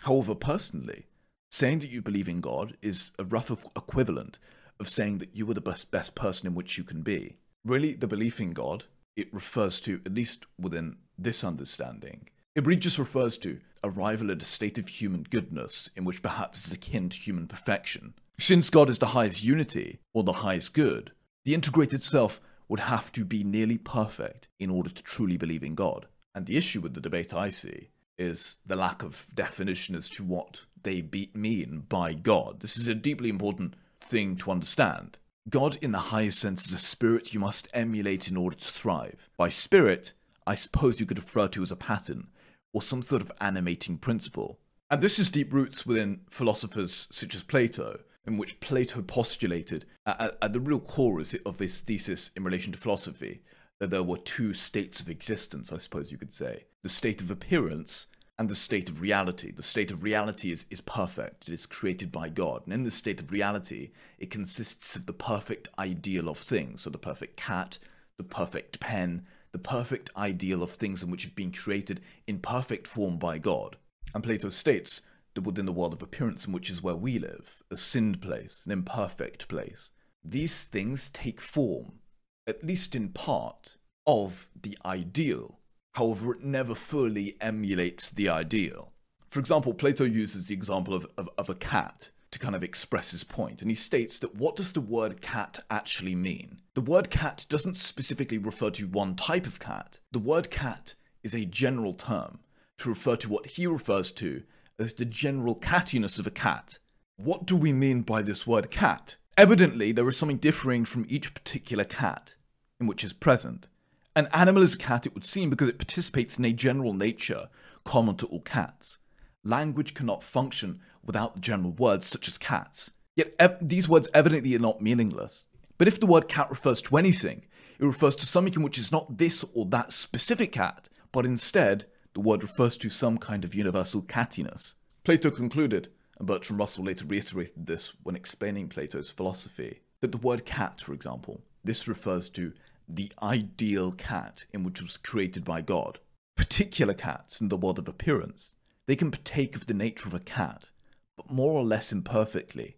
However, 0.00 0.34
personally, 0.34 1.06
saying 1.50 1.80
that 1.80 1.90
you 1.90 2.02
believe 2.02 2.28
in 2.28 2.40
God 2.40 2.76
is 2.82 3.12
a 3.18 3.24
rough 3.24 3.50
equivalent 3.50 4.38
of 4.78 4.88
saying 4.88 5.18
that 5.18 5.34
you 5.34 5.48
are 5.50 5.54
the 5.54 5.60
best, 5.60 5.90
best 5.90 6.14
person 6.14 6.46
in 6.46 6.54
which 6.54 6.76
you 6.76 6.84
can 6.84 7.02
be. 7.02 7.36
Really, 7.64 7.94
the 7.94 8.08
belief 8.08 8.40
in 8.40 8.52
God, 8.52 8.84
it 9.16 9.32
refers 9.32 9.80
to, 9.80 10.00
at 10.04 10.14
least 10.14 10.46
within 10.60 10.96
this 11.18 11.42
understanding, 11.42 12.28
it 12.54 12.66
really 12.66 12.80
just 12.80 12.98
refers 12.98 13.36
to 13.38 13.60
arrival 13.82 14.30
at 14.30 14.42
a 14.42 14.44
state 14.44 14.78
of 14.78 14.88
human 14.88 15.22
goodness 15.22 15.90
in 15.96 16.04
which 16.04 16.22
perhaps 16.22 16.66
is 16.66 16.72
akin 16.72 17.08
to 17.08 17.18
human 17.18 17.46
perfection. 17.46 18.14
Since 18.38 18.70
God 18.70 18.90
is 18.90 18.98
the 18.98 19.06
highest 19.08 19.42
unity, 19.42 20.00
or 20.12 20.22
the 20.22 20.34
highest 20.34 20.74
good, 20.74 21.12
the 21.44 21.54
integrated 21.54 22.02
self 22.02 22.40
would 22.68 22.80
have 22.80 23.12
to 23.12 23.24
be 23.24 23.44
nearly 23.44 23.78
perfect 23.78 24.48
in 24.58 24.70
order 24.70 24.90
to 24.90 25.02
truly 25.02 25.36
believe 25.36 25.62
in 25.62 25.74
God. 25.74 26.06
And 26.34 26.46
the 26.46 26.56
issue 26.56 26.80
with 26.80 26.94
the 26.94 27.00
debate 27.00 27.32
I 27.32 27.50
see 27.50 27.90
is 28.18 28.58
the 28.66 28.76
lack 28.76 29.02
of 29.02 29.26
definition 29.34 29.94
as 29.94 30.08
to 30.10 30.24
what 30.24 30.64
they 30.82 31.00
be- 31.00 31.30
mean 31.34 31.84
by 31.88 32.14
God. 32.14 32.60
This 32.60 32.76
is 32.76 32.88
a 32.88 32.94
deeply 32.94 33.28
important 33.28 33.74
thing 34.00 34.36
to 34.36 34.50
understand. 34.50 35.18
God, 35.48 35.78
in 35.80 35.92
the 35.92 35.98
highest 35.98 36.38
sense, 36.38 36.66
is 36.66 36.72
a 36.72 36.78
spirit 36.78 37.32
you 37.32 37.40
must 37.40 37.68
emulate 37.72 38.28
in 38.28 38.36
order 38.36 38.56
to 38.56 38.72
thrive. 38.72 39.28
By 39.36 39.48
spirit, 39.48 40.12
I 40.46 40.54
suppose 40.56 40.98
you 40.98 41.06
could 41.06 41.18
refer 41.18 41.48
to 41.48 41.62
as 41.62 41.70
a 41.70 41.76
pattern, 41.76 42.28
or 42.72 42.82
some 42.82 43.02
sort 43.02 43.22
of 43.22 43.32
animating 43.40 43.98
principle. 43.98 44.58
And 44.90 45.00
this 45.00 45.16
has 45.16 45.28
deep 45.28 45.52
roots 45.52 45.86
within 45.86 46.20
philosophers 46.30 47.08
such 47.10 47.34
as 47.34 47.42
Plato, 47.42 48.00
in 48.26 48.36
which 48.36 48.60
Plato 48.60 49.02
postulated 49.02 49.84
at, 50.04 50.36
at 50.42 50.52
the 50.52 50.60
real 50.60 50.80
core 50.80 51.20
of 51.20 51.58
his 51.58 51.80
thesis 51.80 52.30
in 52.36 52.44
relation 52.44 52.72
to 52.72 52.78
philosophy 52.78 53.42
that 53.78 53.90
there 53.90 54.02
were 54.02 54.18
two 54.18 54.52
states 54.52 55.00
of 55.00 55.08
existence, 55.08 55.72
I 55.72 55.78
suppose 55.78 56.10
you 56.10 56.18
could 56.18 56.32
say 56.32 56.64
the 56.82 56.88
state 56.88 57.20
of 57.20 57.30
appearance 57.30 58.06
and 58.38 58.48
the 58.48 58.54
state 58.54 58.88
of 58.88 59.00
reality. 59.00 59.50
The 59.50 59.62
state 59.62 59.90
of 59.90 60.02
reality 60.02 60.52
is, 60.52 60.66
is 60.70 60.80
perfect, 60.80 61.48
it 61.48 61.54
is 61.54 61.66
created 61.66 62.12
by 62.12 62.28
God. 62.28 62.62
And 62.64 62.72
in 62.72 62.82
this 62.82 62.94
state 62.94 63.20
of 63.20 63.32
reality, 63.32 63.90
it 64.18 64.30
consists 64.30 64.96
of 64.96 65.06
the 65.06 65.12
perfect 65.12 65.68
ideal 65.78 66.28
of 66.28 66.38
things. 66.38 66.82
So 66.82 66.90
the 66.90 66.98
perfect 66.98 67.36
cat, 67.36 67.78
the 68.18 68.24
perfect 68.24 68.78
pen, 68.80 69.26
the 69.52 69.58
perfect 69.58 70.10
ideal 70.16 70.62
of 70.62 70.72
things 70.72 71.02
in 71.02 71.10
which 71.10 71.24
have 71.24 71.34
been 71.34 71.52
created 71.52 72.00
in 72.26 72.38
perfect 72.38 72.86
form 72.86 73.18
by 73.18 73.38
God. 73.38 73.76
And 74.14 74.22
Plato 74.22 74.50
states 74.50 75.00
within 75.44 75.66
the 75.66 75.72
world 75.72 75.92
of 75.92 76.02
appearance, 76.02 76.46
in 76.46 76.52
which 76.52 76.70
is 76.70 76.82
where 76.82 76.96
we 76.96 77.18
live, 77.18 77.62
a 77.70 77.76
sinned 77.76 78.20
place, 78.20 78.62
an 78.64 78.72
imperfect 78.72 79.48
place, 79.48 79.90
these 80.24 80.64
things 80.64 81.08
take 81.08 81.40
form, 81.40 82.00
at 82.46 82.64
least 82.64 82.94
in 82.94 83.10
part, 83.10 83.76
of 84.06 84.48
the 84.60 84.78
ideal. 84.84 85.60
However, 85.94 86.34
it 86.34 86.44
never 86.44 86.74
fully 86.74 87.36
emulates 87.40 88.10
the 88.10 88.28
ideal. 88.28 88.92
For 89.30 89.40
example, 89.40 89.74
Plato 89.74 90.04
uses 90.04 90.46
the 90.46 90.54
example 90.54 90.94
of, 90.94 91.06
of, 91.16 91.28
of 91.36 91.48
a 91.48 91.54
cat 91.54 92.10
to 92.30 92.38
kind 92.38 92.54
of 92.54 92.62
express 92.62 93.12
his 93.12 93.24
point, 93.24 93.62
and 93.62 93.70
he 93.70 93.74
states 93.74 94.18
that 94.18 94.34
what 94.34 94.56
does 94.56 94.72
the 94.72 94.80
word 94.80 95.20
cat 95.20 95.60
actually 95.70 96.14
mean? 96.14 96.60
The 96.74 96.80
word 96.80 97.10
cat 97.10 97.46
doesn't 97.48 97.76
specifically 97.76 98.38
refer 98.38 98.70
to 98.70 98.86
one 98.86 99.14
type 99.14 99.46
of 99.46 99.58
cat. 99.58 99.98
The 100.12 100.18
word 100.18 100.50
cat 100.50 100.94
is 101.22 101.34
a 101.34 101.44
general 101.44 101.94
term 101.94 102.40
to 102.78 102.88
refer 102.88 103.16
to 103.16 103.28
what 103.28 103.46
he 103.46 103.66
refers 103.66 104.10
to 104.12 104.42
as 104.78 104.94
the 104.94 105.04
general 105.04 105.54
cattiness 105.54 106.18
of 106.18 106.26
a 106.26 106.30
cat. 106.30 106.78
What 107.16 107.46
do 107.46 107.56
we 107.56 107.72
mean 107.72 108.02
by 108.02 108.22
this 108.22 108.46
word 108.46 108.70
cat? 108.70 109.16
Evidently, 109.36 109.92
there 109.92 110.08
is 110.08 110.16
something 110.16 110.38
differing 110.38 110.84
from 110.84 111.06
each 111.08 111.34
particular 111.34 111.84
cat 111.84 112.34
in 112.78 112.86
which 112.86 113.04
is 113.04 113.12
present. 113.12 113.68
An 114.14 114.28
animal 114.32 114.62
is 114.62 114.74
a 114.74 114.78
cat, 114.78 115.06
it 115.06 115.14
would 115.14 115.24
seem, 115.24 115.50
because 115.50 115.68
it 115.68 115.78
participates 115.78 116.38
in 116.38 116.44
a 116.44 116.52
general 116.52 116.92
nature 116.92 117.48
common 117.84 118.16
to 118.16 118.26
all 118.26 118.40
cats. 118.40 118.98
Language 119.44 119.94
cannot 119.94 120.24
function 120.24 120.80
without 121.04 121.40
general 121.40 121.72
words 121.72 122.06
such 122.06 122.28
as 122.28 122.38
cats. 122.38 122.90
Yet 123.14 123.34
ev- 123.38 123.58
these 123.60 123.88
words 123.88 124.08
evidently 124.12 124.54
are 124.54 124.60
not 124.60 124.82
meaningless. 124.82 125.46
But 125.78 125.88
if 125.88 126.00
the 126.00 126.06
word 126.06 126.28
cat 126.28 126.50
refers 126.50 126.80
to 126.82 126.96
anything, 126.96 127.44
it 127.78 127.84
refers 127.84 128.16
to 128.16 128.26
something 128.26 128.54
in 128.54 128.62
which 128.62 128.78
is 128.78 128.92
not 128.92 129.18
this 129.18 129.44
or 129.54 129.66
that 129.66 129.92
specific 129.92 130.52
cat, 130.52 130.88
but 131.12 131.26
instead, 131.26 131.86
the 132.16 132.20
word 132.20 132.42
refers 132.42 132.78
to 132.78 132.88
some 132.88 133.18
kind 133.18 133.44
of 133.44 133.54
universal 133.54 134.00
cattiness. 134.00 134.72
Plato 135.04 135.30
concluded, 135.30 135.88
and 136.16 136.26
Bertrand 136.26 136.58
Russell 136.58 136.84
later 136.84 137.04
reiterated 137.04 137.66
this 137.66 137.92
when 138.02 138.16
explaining 138.16 138.70
Plato's 138.70 139.10
philosophy, 139.10 139.80
that 140.00 140.12
the 140.12 140.18
word 140.18 140.46
cat, 140.46 140.80
for 140.80 140.94
example, 140.94 141.42
this 141.62 141.86
refers 141.86 142.30
to 142.30 142.54
the 142.88 143.12
ideal 143.22 143.92
cat 143.92 144.46
in 144.54 144.64
which 144.64 144.80
was 144.80 144.96
created 144.96 145.44
by 145.44 145.60
God. 145.60 145.98
Particular 146.38 146.94
cats 146.94 147.42
in 147.42 147.50
the 147.50 147.56
world 147.58 147.78
of 147.78 147.86
appearance, 147.86 148.54
they 148.86 148.96
can 148.96 149.10
partake 149.10 149.54
of 149.54 149.66
the 149.66 149.74
nature 149.74 150.08
of 150.08 150.14
a 150.14 150.20
cat, 150.20 150.70
but 151.18 151.30
more 151.30 151.52
or 151.52 151.64
less 151.64 151.92
imperfectly. 151.92 152.76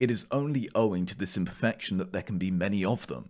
It 0.00 0.10
is 0.10 0.24
only 0.30 0.70
owing 0.74 1.04
to 1.06 1.18
this 1.18 1.36
imperfection 1.36 1.98
that 1.98 2.14
there 2.14 2.22
can 2.22 2.38
be 2.38 2.50
many 2.50 2.86
of 2.86 3.06
them. 3.06 3.28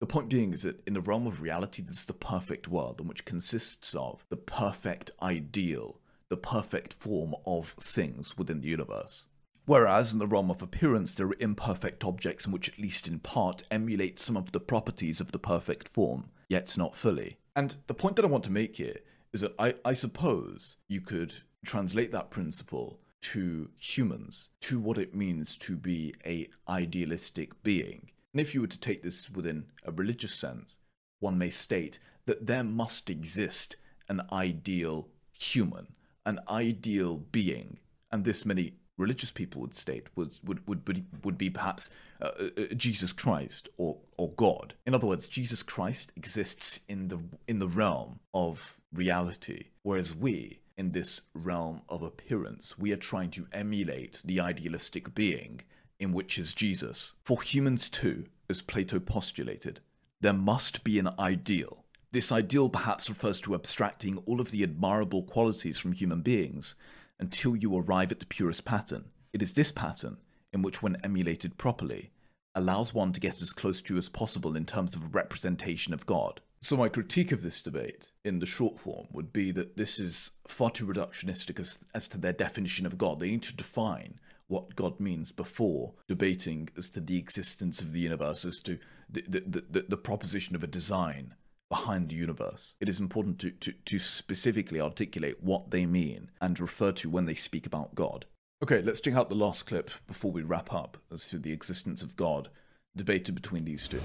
The 0.00 0.06
point 0.06 0.28
being 0.28 0.52
is 0.52 0.62
that 0.62 0.80
in 0.86 0.94
the 0.94 1.00
realm 1.00 1.26
of 1.26 1.42
reality, 1.42 1.82
this 1.82 1.98
is 1.98 2.04
the 2.04 2.12
perfect 2.12 2.68
world, 2.68 3.00
in 3.00 3.08
which 3.08 3.24
consists 3.24 3.94
of 3.94 4.24
the 4.28 4.36
perfect 4.36 5.10
ideal, 5.20 6.00
the 6.28 6.36
perfect 6.36 6.94
form 6.94 7.34
of 7.44 7.74
things 7.80 8.36
within 8.38 8.60
the 8.60 8.68
universe. 8.68 9.26
Whereas 9.66 10.12
in 10.12 10.18
the 10.18 10.26
realm 10.26 10.50
of 10.50 10.62
appearance, 10.62 11.12
there 11.12 11.26
are 11.26 11.36
imperfect 11.40 12.04
objects 12.04 12.46
which, 12.46 12.68
at 12.68 12.78
least 12.78 13.08
in 13.08 13.18
part, 13.18 13.64
emulate 13.70 14.18
some 14.18 14.36
of 14.36 14.52
the 14.52 14.60
properties 14.60 15.20
of 15.20 15.32
the 15.32 15.38
perfect 15.38 15.88
form, 15.88 16.30
yet 16.48 16.74
not 16.78 16.96
fully. 16.96 17.38
And 17.54 17.76
the 17.86 17.94
point 17.94 18.16
that 18.16 18.24
I 18.24 18.28
want 18.28 18.44
to 18.44 18.52
make 18.52 18.76
here 18.76 19.00
is 19.32 19.42
that 19.42 19.54
I, 19.58 19.74
I 19.84 19.92
suppose 19.92 20.76
you 20.86 21.00
could 21.00 21.34
translate 21.66 22.12
that 22.12 22.30
principle 22.30 23.00
to 23.20 23.68
humans, 23.76 24.50
to 24.60 24.78
what 24.78 24.96
it 24.96 25.14
means 25.14 25.56
to 25.58 25.76
be 25.76 26.14
a 26.24 26.48
idealistic 26.68 27.62
being. 27.62 28.10
And 28.32 28.40
if 28.40 28.54
you 28.54 28.60
were 28.60 28.66
to 28.66 28.78
take 28.78 29.02
this 29.02 29.30
within 29.30 29.66
a 29.84 29.92
religious 29.92 30.34
sense, 30.34 30.78
one 31.20 31.38
may 31.38 31.50
state 31.50 31.98
that 32.26 32.46
there 32.46 32.64
must 32.64 33.10
exist 33.10 33.76
an 34.08 34.22
ideal 34.32 35.08
human, 35.32 35.94
an 36.26 36.40
ideal 36.48 37.16
being, 37.16 37.78
and 38.10 38.24
this 38.24 38.44
many 38.44 38.74
religious 38.96 39.30
people 39.30 39.60
would 39.60 39.74
state 39.74 40.08
would 40.16 40.38
would 40.44 40.66
would 40.66 40.86
would, 40.86 41.06
would 41.24 41.38
be 41.38 41.48
perhaps 41.48 41.88
uh, 42.20 42.30
uh, 42.38 42.48
uh, 42.58 42.74
Jesus 42.74 43.12
Christ 43.12 43.68
or 43.78 43.98
or 44.16 44.30
God. 44.32 44.74
In 44.86 44.94
other 44.94 45.06
words, 45.06 45.26
Jesus 45.26 45.62
Christ 45.62 46.12
exists 46.16 46.80
in 46.88 47.08
the 47.08 47.20
in 47.46 47.60
the 47.60 47.68
realm 47.68 48.20
of 48.34 48.80
reality, 48.92 49.68
whereas 49.82 50.14
we 50.14 50.60
in 50.76 50.90
this 50.90 51.22
realm 51.34 51.82
of 51.88 52.02
appearance, 52.02 52.78
we 52.78 52.92
are 52.92 52.96
trying 52.96 53.30
to 53.30 53.48
emulate 53.52 54.22
the 54.24 54.38
idealistic 54.38 55.12
being 55.12 55.60
in 55.98 56.12
which 56.12 56.38
is 56.38 56.54
Jesus. 56.54 57.14
For 57.24 57.42
humans 57.42 57.88
too, 57.88 58.26
as 58.48 58.62
Plato 58.62 58.98
postulated, 58.98 59.80
there 60.20 60.32
must 60.32 60.84
be 60.84 60.98
an 60.98 61.10
ideal. 61.18 61.84
This 62.10 62.32
ideal 62.32 62.68
perhaps 62.70 63.08
refers 63.08 63.40
to 63.42 63.54
abstracting 63.54 64.18
all 64.26 64.40
of 64.40 64.50
the 64.50 64.62
admirable 64.62 65.22
qualities 65.22 65.78
from 65.78 65.92
human 65.92 66.22
beings 66.22 66.74
until 67.20 67.54
you 67.54 67.76
arrive 67.76 68.10
at 68.12 68.20
the 68.20 68.26
purest 68.26 68.64
pattern. 68.64 69.06
It 69.32 69.42
is 69.42 69.52
this 69.52 69.72
pattern 69.72 70.16
in 70.52 70.62
which, 70.62 70.82
when 70.82 70.96
emulated 71.04 71.58
properly, 71.58 72.10
allows 72.54 72.94
one 72.94 73.12
to 73.12 73.20
get 73.20 73.42
as 73.42 73.52
close 73.52 73.82
to 73.82 73.98
as 73.98 74.08
possible 74.08 74.56
in 74.56 74.64
terms 74.64 74.94
of 74.94 75.14
representation 75.14 75.92
of 75.92 76.06
God. 76.06 76.40
So, 76.60 76.76
my 76.76 76.88
critique 76.88 77.30
of 77.30 77.42
this 77.42 77.62
debate 77.62 78.08
in 78.24 78.38
the 78.38 78.46
short 78.46 78.80
form 78.80 79.06
would 79.12 79.32
be 79.32 79.52
that 79.52 79.76
this 79.76 80.00
is 80.00 80.32
far 80.46 80.70
too 80.70 80.86
reductionistic 80.86 81.60
as, 81.60 81.78
as 81.94 82.08
to 82.08 82.18
their 82.18 82.32
definition 82.32 82.86
of 82.86 82.98
God. 82.98 83.20
They 83.20 83.30
need 83.30 83.42
to 83.44 83.54
define 83.54 84.18
what 84.48 84.74
God 84.74 84.98
means 84.98 85.30
before 85.30 85.92
debating 86.08 86.68
as 86.76 86.88
to 86.90 87.00
the 87.00 87.18
existence 87.18 87.80
of 87.80 87.92
the 87.92 88.00
universe, 88.00 88.44
as 88.44 88.60
to 88.60 88.78
the, 89.08 89.22
the, 89.22 89.64
the, 89.70 89.84
the 89.88 89.96
proposition 89.96 90.56
of 90.56 90.64
a 90.64 90.66
design 90.66 91.34
behind 91.70 92.08
the 92.08 92.16
universe. 92.16 92.74
It 92.80 92.88
is 92.88 92.98
important 92.98 93.38
to, 93.40 93.50
to, 93.50 93.72
to 93.72 93.98
specifically 93.98 94.80
articulate 94.80 95.42
what 95.42 95.70
they 95.70 95.84
mean 95.86 96.30
and 96.40 96.58
refer 96.58 96.92
to 96.92 97.10
when 97.10 97.26
they 97.26 97.34
speak 97.34 97.66
about 97.66 97.94
God. 97.94 98.24
Okay, 98.62 98.82
let's 98.82 99.00
check 99.00 99.14
out 99.14 99.28
the 99.28 99.34
last 99.36 99.66
clip 99.66 99.90
before 100.06 100.32
we 100.32 100.42
wrap 100.42 100.72
up 100.72 100.96
as 101.12 101.28
to 101.28 101.38
the 101.38 101.52
existence 101.52 102.02
of 102.02 102.16
God 102.16 102.48
debated 102.96 103.34
between 103.34 103.64
these 103.64 103.86
two. 103.86 104.00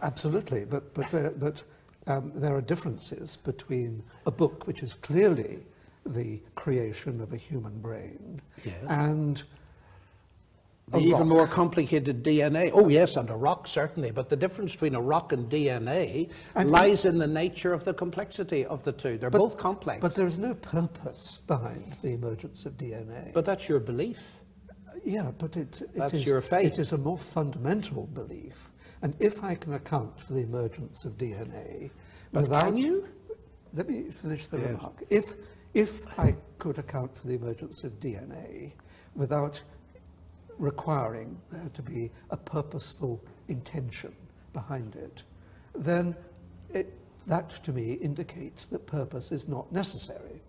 Absolutely, 0.00 0.64
but 0.64 0.92
but 0.94 1.08
there, 1.12 1.30
but 1.30 1.62
um, 2.08 2.32
there 2.34 2.56
are 2.56 2.60
differences 2.60 3.36
between 3.36 4.02
a 4.26 4.30
book 4.30 4.66
which 4.66 4.82
is 4.82 4.94
clearly 4.94 5.58
the 6.06 6.40
creation 6.56 7.20
of 7.20 7.32
a 7.32 7.36
human 7.36 7.78
brain 7.80 8.40
Yes. 8.64 8.74
and 8.88 9.42
The 10.88 10.98
a 10.98 11.00
even 11.00 11.12
rock. 11.20 11.26
more 11.26 11.46
complicated 11.46 12.22
DNA. 12.24 12.70
Oh, 12.74 12.88
yes, 12.88 13.16
and 13.16 13.30
a 13.30 13.36
rock, 13.36 13.66
certainly. 13.68 14.10
But 14.10 14.28
the 14.28 14.36
difference 14.36 14.72
between 14.72 14.94
a 14.94 15.00
rock 15.00 15.32
and 15.32 15.48
DNA 15.48 16.28
And- 16.54 16.70
lies 16.70 17.04
in 17.04 17.18
the 17.18 17.26
nature 17.26 17.72
of 17.72 17.84
the 17.84 17.94
complexity 17.94 18.66
of 18.66 18.82
the 18.84 18.92
two. 18.92 19.16
They're 19.16 19.30
both 19.30 19.56
complex. 19.56 20.00
But 20.00 20.14
there 20.16 20.26
is 20.26 20.38
no 20.38 20.54
purpose 20.54 21.38
behind 21.46 21.94
the 22.02 22.10
emergence 22.14 22.66
of 22.66 22.76
DNA. 22.76 23.32
But 23.32 23.44
that's 23.44 23.68
your 23.68 23.78
belief. 23.80 24.18
yeah, 25.04 25.30
but 25.38 25.56
it, 25.56 25.80
it 25.82 25.94
That's 25.94 26.14
is- 26.14 26.26
your 26.26 26.40
faith. 26.40 26.72
It 26.74 26.78
is 26.78 26.92
a 26.92 26.98
more 26.98 27.18
fundamental 27.18 28.06
belief. 28.08 28.70
And 29.02 29.16
if 29.18 29.42
I 29.42 29.54
can 29.54 29.72
account 29.74 30.18
for 30.20 30.32
the 30.34 30.40
emergence 30.40 31.04
of 31.04 31.16
DNA 31.16 31.90
But 32.32 32.42
without... 32.42 32.62
can 32.64 32.76
you? 32.76 33.08
Let 33.74 33.88
me 33.88 34.10
finish 34.10 34.46
the 34.48 34.58
Yes. 34.58 34.66
remark. 34.68 35.02
If, 35.10 35.32
if 35.74 36.06
I 36.18 36.36
could 36.58 36.78
account 36.78 37.16
for 37.16 37.26
the 37.26 37.34
emergence 37.34 37.82
of 37.84 37.98
DNA 37.98 38.72
without 39.16 39.60
requiring 40.58 41.36
there 41.50 41.68
to 41.74 41.82
be 41.82 42.10
a 42.30 42.36
purposeful 42.36 43.22
intention 43.48 44.14
behind 44.52 44.94
it, 44.96 45.22
then 45.74 46.14
it, 46.70 46.92
that 47.26 47.50
to 47.64 47.72
me 47.72 47.94
indicates 47.94 48.66
that 48.66 48.86
purpose 48.86 49.32
is 49.32 49.48
not 49.48 49.70
necessary. 49.72 50.40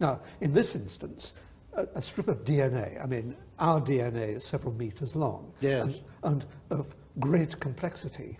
Now, 0.00 0.20
in 0.40 0.52
this 0.52 0.74
instance, 0.74 1.32
a, 1.74 1.86
a 1.94 2.02
strip 2.02 2.28
of 2.28 2.44
DNA, 2.44 3.02
I 3.02 3.06
mean, 3.06 3.36
our 3.58 3.80
DNA 3.80 4.36
is 4.36 4.44
several 4.44 4.74
meters 4.74 5.14
long 5.16 5.52
Yes. 5.60 5.84
and, 5.84 6.00
and 6.24 6.44
of 6.70 6.94
great 7.20 7.58
complexity. 7.60 8.38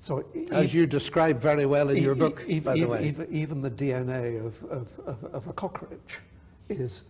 So 0.00 0.24
e- 0.34 0.46
As 0.50 0.74
you 0.74 0.86
describe 0.86 1.40
very 1.40 1.66
well 1.66 1.88
in 1.90 1.96
E- 1.98 2.00
your 2.00 2.14
e- 2.14 2.18
book, 2.18 2.44
e- 2.46 2.60
by 2.60 2.72
the 2.74 2.78
even, 2.80 2.90
way. 2.90 3.06
Even, 3.08 3.32
even 3.32 3.62
the 3.62 3.70
DNA 3.70 4.44
of, 4.44 4.62
of, 4.64 4.88
of, 5.06 5.24
of 5.24 5.46
a 5.48 5.52
cockroach 5.52 6.20
is 6.68 7.02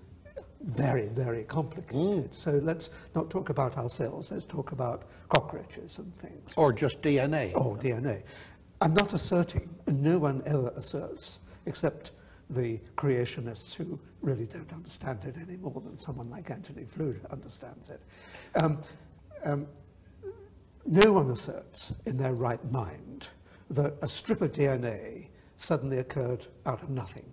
very, 0.60 1.06
very 1.08 1.44
complicated. 1.44 2.34
So 2.34 2.60
let's 2.62 2.90
not 3.14 3.30
talk 3.30 3.50
about 3.50 3.76
ourselves, 3.76 4.30
let's 4.30 4.44
talk 4.44 4.72
about 4.72 5.04
cockroaches 5.28 5.98
and 5.98 6.16
things. 6.18 6.52
Or 6.56 6.72
just 6.72 7.00
DNA. 7.02 7.52
Oh, 7.54 7.76
DNA. 7.80 8.22
I'm 8.80 8.94
not 8.94 9.12
asserting, 9.12 9.68
and 9.86 10.02
no 10.02 10.18
one 10.18 10.42
ever 10.46 10.72
asserts, 10.76 11.38
except 11.66 12.12
the 12.50 12.80
creationists 12.96 13.74
who 13.74 13.98
really 14.22 14.46
don't 14.46 14.72
understand 14.72 15.20
it 15.24 15.36
any 15.40 15.56
more 15.56 15.80
than 15.80 15.98
someone 15.98 16.30
like 16.30 16.50
Antony 16.50 16.84
Flew 16.84 17.16
understands 17.30 17.88
it. 17.90 18.00
Um, 18.60 18.80
um, 19.44 19.66
no 20.86 21.12
one 21.12 21.30
asserts 21.30 21.92
in 22.06 22.16
their 22.16 22.32
right 22.32 22.64
mind 22.72 23.28
that 23.70 23.94
a 24.00 24.08
strip 24.08 24.40
of 24.40 24.52
DNA 24.52 25.26
suddenly 25.56 25.98
occurred 25.98 26.46
out 26.64 26.82
of 26.82 26.88
nothing. 26.88 27.26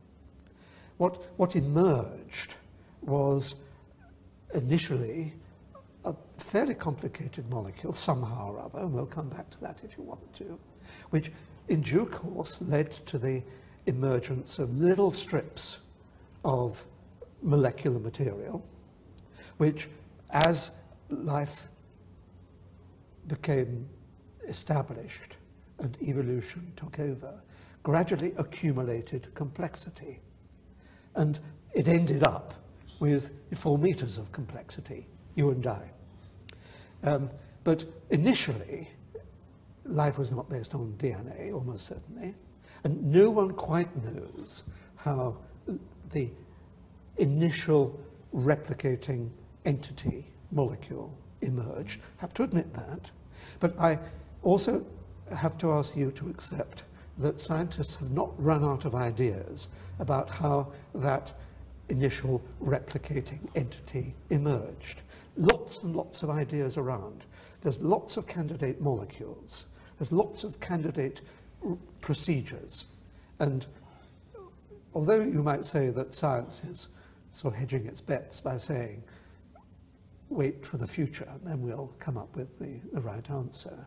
What, 0.98 1.24
what 1.38 1.56
emerged 1.56 2.56
was 3.06 3.56
initially 4.54 5.34
a 6.06 6.16
fairly 6.38 6.76
complicated 6.76 7.50
molecule, 7.50 7.94
somehow 7.94 8.52
or 8.52 8.60
other, 8.60 8.80
and 8.80 8.94
we'll 8.94 9.06
come 9.06 9.30
back 9.30 9.50
to 9.50 9.60
that 9.62 9.80
if 9.84 9.98
you 9.98 10.04
want 10.04 10.34
to, 10.36 10.60
which 11.10 11.32
in 11.68 11.82
due 11.82 12.06
course 12.06 12.58
led 12.62 12.92
to 13.08 13.18
the 13.18 13.42
emergence 13.88 14.60
of 14.60 14.78
little 14.78 15.12
strips 15.12 15.78
of 16.44 16.86
molecular 17.42 18.00
material, 18.00 18.64
which, 19.58 19.90
as 20.32 20.72
life 21.10 21.68
became 23.28 23.88
established 24.48 25.36
and 25.80 25.98
evolution 26.02 26.72
took 26.76 27.00
over, 27.00 27.42
gradually 27.84 28.34
accumulated 28.38 29.28
complexity. 29.36 30.20
And 31.16 31.40
it 31.74 31.88
ended 31.88 32.24
up 32.24 32.54
with 33.00 33.32
four 33.54 33.78
meters 33.78 34.18
of 34.18 34.32
complexity, 34.32 35.08
you 35.36 35.50
and 35.50 35.66
I. 35.68 35.92
Um, 37.04 37.30
but 37.64 37.86
initially, 38.10 38.90
life 39.86 40.18
was 40.18 40.32
not 40.32 40.50
based 40.50 40.74
on 40.74 40.96
DNA, 40.98 41.54
almost 41.54 41.88
certainly, 41.88 42.36
and 42.84 43.12
no 43.12 43.30
one 43.30 43.52
quite 43.52 43.90
knows 44.04 44.64
how 44.96 45.38
the 46.12 46.30
initial 47.18 48.00
replicating 48.34 49.30
entity, 49.66 50.26
molecule, 50.52 51.16
emerged. 51.42 52.02
have 52.18 52.34
to 52.34 52.44
admit 52.44 52.74
that. 52.74 53.00
But 53.60 53.80
I 53.80 54.00
also 54.44 54.86
have 55.36 55.58
to 55.60 55.72
ask 55.72 55.96
you 55.96 56.12
to 56.12 56.30
accept 56.30 56.84
that 57.18 57.40
scientists 57.40 57.96
have 57.96 58.12
not 58.12 58.32
run 58.42 58.64
out 58.64 58.86
of 58.86 58.94
ideas 58.94 59.70
about 60.00 60.30
how 60.30 60.72
that 60.94 61.34
initial 61.90 62.42
replicating 62.62 63.40
entity 63.56 64.16
emerged. 64.30 65.02
Lots 65.38 65.84
and 65.84 65.96
lots 65.96 66.24
of 66.24 66.30
ideas 66.30 66.78
around. 66.78 67.26
There's 67.62 67.80
lots 67.80 68.18
of 68.18 68.28
candidate 68.28 68.82
molecules. 68.82 69.66
There's 69.98 70.12
lots 70.12 70.44
of 70.44 70.60
candidate 70.60 71.22
procedures. 72.02 72.86
And 73.40 73.66
although 74.94 75.22
you 75.22 75.44
might 75.44 75.66
say 75.66 75.90
that 75.90 76.16
science 76.16 76.64
is 76.64 76.88
sort 77.32 77.54
of 77.54 77.60
hedging 77.60 77.86
its 77.86 78.02
bets 78.02 78.40
by 78.40 78.58
saying, 78.58 79.04
wait 80.30 80.66
for 80.66 80.78
the 80.78 80.88
future, 80.88 81.28
and 81.32 81.46
then 81.46 81.62
we'll 81.62 81.94
come 82.00 82.18
up 82.18 82.36
with 82.36 82.58
the, 82.60 82.80
the 82.94 83.02
right 83.02 83.30
answer. 83.30 83.86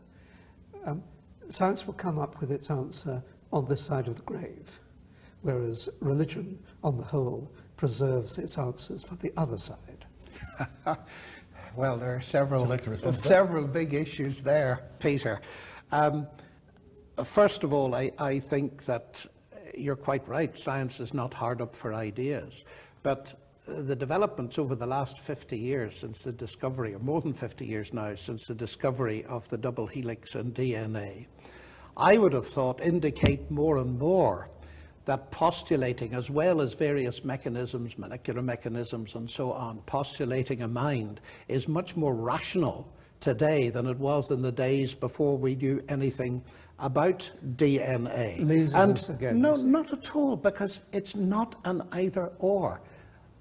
Um, 0.85 1.03
science 1.49 1.87
will 1.87 1.95
come 1.95 2.19
up 2.19 2.41
with 2.41 2.53
its 2.53 2.71
answer 2.71 3.23
on 3.53 3.67
this 3.67 3.81
side 3.81 4.07
of 4.07 4.17
the 4.17 4.23
grave, 4.23 4.81
whereas 5.43 5.89
religion, 6.01 6.59
on 6.85 6.97
the 6.97 7.05
whole, 7.05 7.51
preserves 7.79 8.37
its 8.37 8.59
answers 8.59 9.03
for 9.03 9.17
the 9.17 9.33
other 9.39 9.57
side. 9.57 10.05
Well, 11.79 11.97
there 11.97 12.17
are 12.17 12.21
several, 12.21 12.65
like 12.65 12.83
to 12.83 12.91
respond 12.91 13.15
to 13.15 13.21
that? 13.21 13.29
several 13.29 13.65
big 13.65 13.95
issues 13.95 14.43
there, 14.43 14.83
Peter. 14.99 15.41
Um, 15.93 16.27
first 17.23 17.63
of 17.63 17.73
all, 17.73 17.95
I, 17.95 18.11
I 18.19 18.41
think 18.41 18.85
that 18.87 19.25
you're 19.77 19.95
quite 19.95 20.27
right. 20.27 20.59
Science 20.59 20.99
is 20.99 21.15
not 21.15 21.33
hard 21.33 21.61
up 21.63 21.77
for 21.77 21.95
ideas. 21.95 22.65
But 23.05 23.33
uh, 23.69 23.83
the 23.83 23.95
developments 23.95 24.59
over 24.59 24.75
the 24.75 24.89
last 24.89 25.21
50 25.21 25.57
years 25.57 25.97
since 25.97 26.23
the 26.23 26.33
discovery, 26.33 26.95
or 26.95 26.99
more 26.99 27.21
than 27.21 27.33
50 27.33 27.65
years 27.65 27.93
now, 27.93 28.13
since 28.17 28.47
the 28.47 28.57
discovery 28.57 29.25
of 29.27 29.49
the 29.49 29.59
double 29.59 29.87
helix 29.87 30.35
in 30.35 30.51
DNA, 30.51 31.27
I 31.97 32.19
would 32.19 32.33
have 32.33 32.49
thought 32.49 32.81
indicate 32.81 33.53
more 33.53 33.77
and 33.77 33.97
more 34.01 34.51
that 35.09 35.31
postulating, 35.31 36.13
as 36.13 36.29
well 36.29 36.61
as 36.61 36.75
various 36.75 37.25
mechanisms, 37.25 37.97
molecular 37.97 38.43
mechanisms, 38.43 39.15
and 39.15 39.29
so 39.29 39.53
on, 39.53 39.79
postulating 39.87 40.61
a 40.61 40.69
mind 40.69 41.19
is 41.49 41.67
much 41.67 41.97
more 41.97 42.15
rational 42.15 42.87
today 43.19 43.71
than 43.71 43.87
it 43.87 43.97
was 43.97 44.31
in 44.31 44.43
the 44.43 44.53
days 44.53 44.93
before 44.93 45.39
we 45.39 45.55
knew 45.55 45.83
anything 45.89 46.45
about 46.79 47.29
DNA. 47.57 48.39
And 48.75 49.09
again, 49.09 49.41
no, 49.41 49.55
not 49.57 49.91
at 49.95 50.15
all, 50.15 50.37
because 50.37 50.81
it's 50.93 51.17
not 51.17 51.57
an 51.65 51.83
either 51.93 52.31
or. 52.39 52.83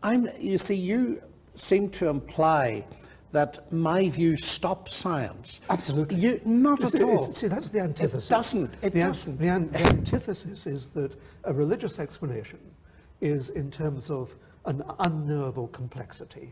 I'm, 0.03 0.30
you 0.39 0.58
see, 0.58 0.75
you 0.75 1.21
seem 1.53 1.89
to 1.89 2.08
imply 2.08 2.86
that 3.31 3.71
my 3.71 4.09
view 4.09 4.37
stops 4.37 4.95
science. 4.95 5.59
Absolutely. 5.69 6.17
You, 6.17 6.41
not 6.45 6.79
It's- 6.79 6.95
at 6.95 7.01
it's- 7.01 7.17
all. 7.27 7.33
see, 7.33 7.47
that's 7.47 7.69
the 7.69 7.81
antithesis. 7.81 8.27
doesn't, 8.29 8.73
it 8.81 8.93
the, 8.93 8.99
doesn't. 9.01 9.37
The, 9.37 9.47
an- 9.49 9.71
the 9.71 9.79
antithesis 9.85 10.65
is 10.65 10.87
that 10.89 11.11
a 11.43 11.53
religious 11.53 11.99
explanation 11.99 12.59
is 13.21 13.49
in 13.49 13.69
terms 13.71 14.09
of 14.09 14.35
an 14.65 14.83
unknowable 14.99 15.67
complexity. 15.69 16.51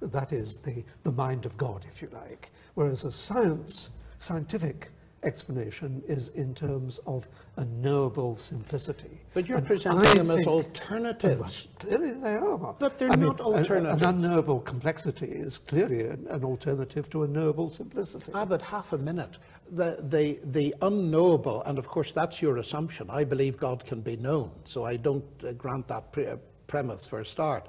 That 0.00 0.32
is 0.32 0.58
the, 0.58 0.84
the 1.02 1.12
mind 1.12 1.44
of 1.44 1.56
God, 1.58 1.84
if 1.90 2.00
you 2.00 2.08
like. 2.12 2.50
Whereas 2.74 3.04
a 3.04 3.12
science, 3.12 3.90
scientific 4.18 4.90
explanation 5.22 6.02
is 6.08 6.28
in 6.28 6.54
terms 6.54 6.98
of 7.06 7.28
a 7.56 7.64
knowable 7.64 8.36
simplicity. 8.36 9.20
But 9.34 9.46
you're 9.48 9.58
And 9.58 9.66
presenting 9.66 10.06
I 10.06 10.14
them 10.14 10.30
as 10.30 10.46
alternatives. 10.46 11.68
They 11.80 11.96
are. 12.36 12.74
But 12.78 12.98
they're 12.98 13.12
I 13.12 13.16
not 13.16 13.40
a- 13.40 13.44
alternatives. 13.44 14.02
An 14.06 14.08
unknowable 14.22 14.60
complexity 14.60 15.26
is 15.26 15.58
clearly 15.58 16.02
an, 16.06 16.26
an 16.30 16.44
alternative 16.44 17.10
to 17.10 17.24
a 17.24 17.28
knowable 17.28 17.70
simplicity. 17.70 18.30
Ah, 18.34 18.44
but 18.44 18.62
half 18.62 18.92
a 18.92 18.98
minute. 18.98 19.38
The, 19.70 19.98
the, 20.02 20.40
the 20.44 20.74
unknowable, 20.82 21.62
and 21.64 21.78
of 21.78 21.86
course 21.86 22.12
that's 22.12 22.40
your 22.42 22.56
assumption. 22.58 23.08
I 23.10 23.24
believe 23.24 23.56
God 23.56 23.84
can 23.84 24.00
be 24.00 24.16
known, 24.16 24.50
so 24.64 24.84
I 24.84 24.96
don't 24.96 25.24
uh, 25.46 25.52
grant 25.52 25.86
that 25.88 26.12
pre- 26.12 26.26
uh, 26.26 26.36
premise 26.66 27.06
for 27.06 27.20
a 27.20 27.26
start. 27.26 27.66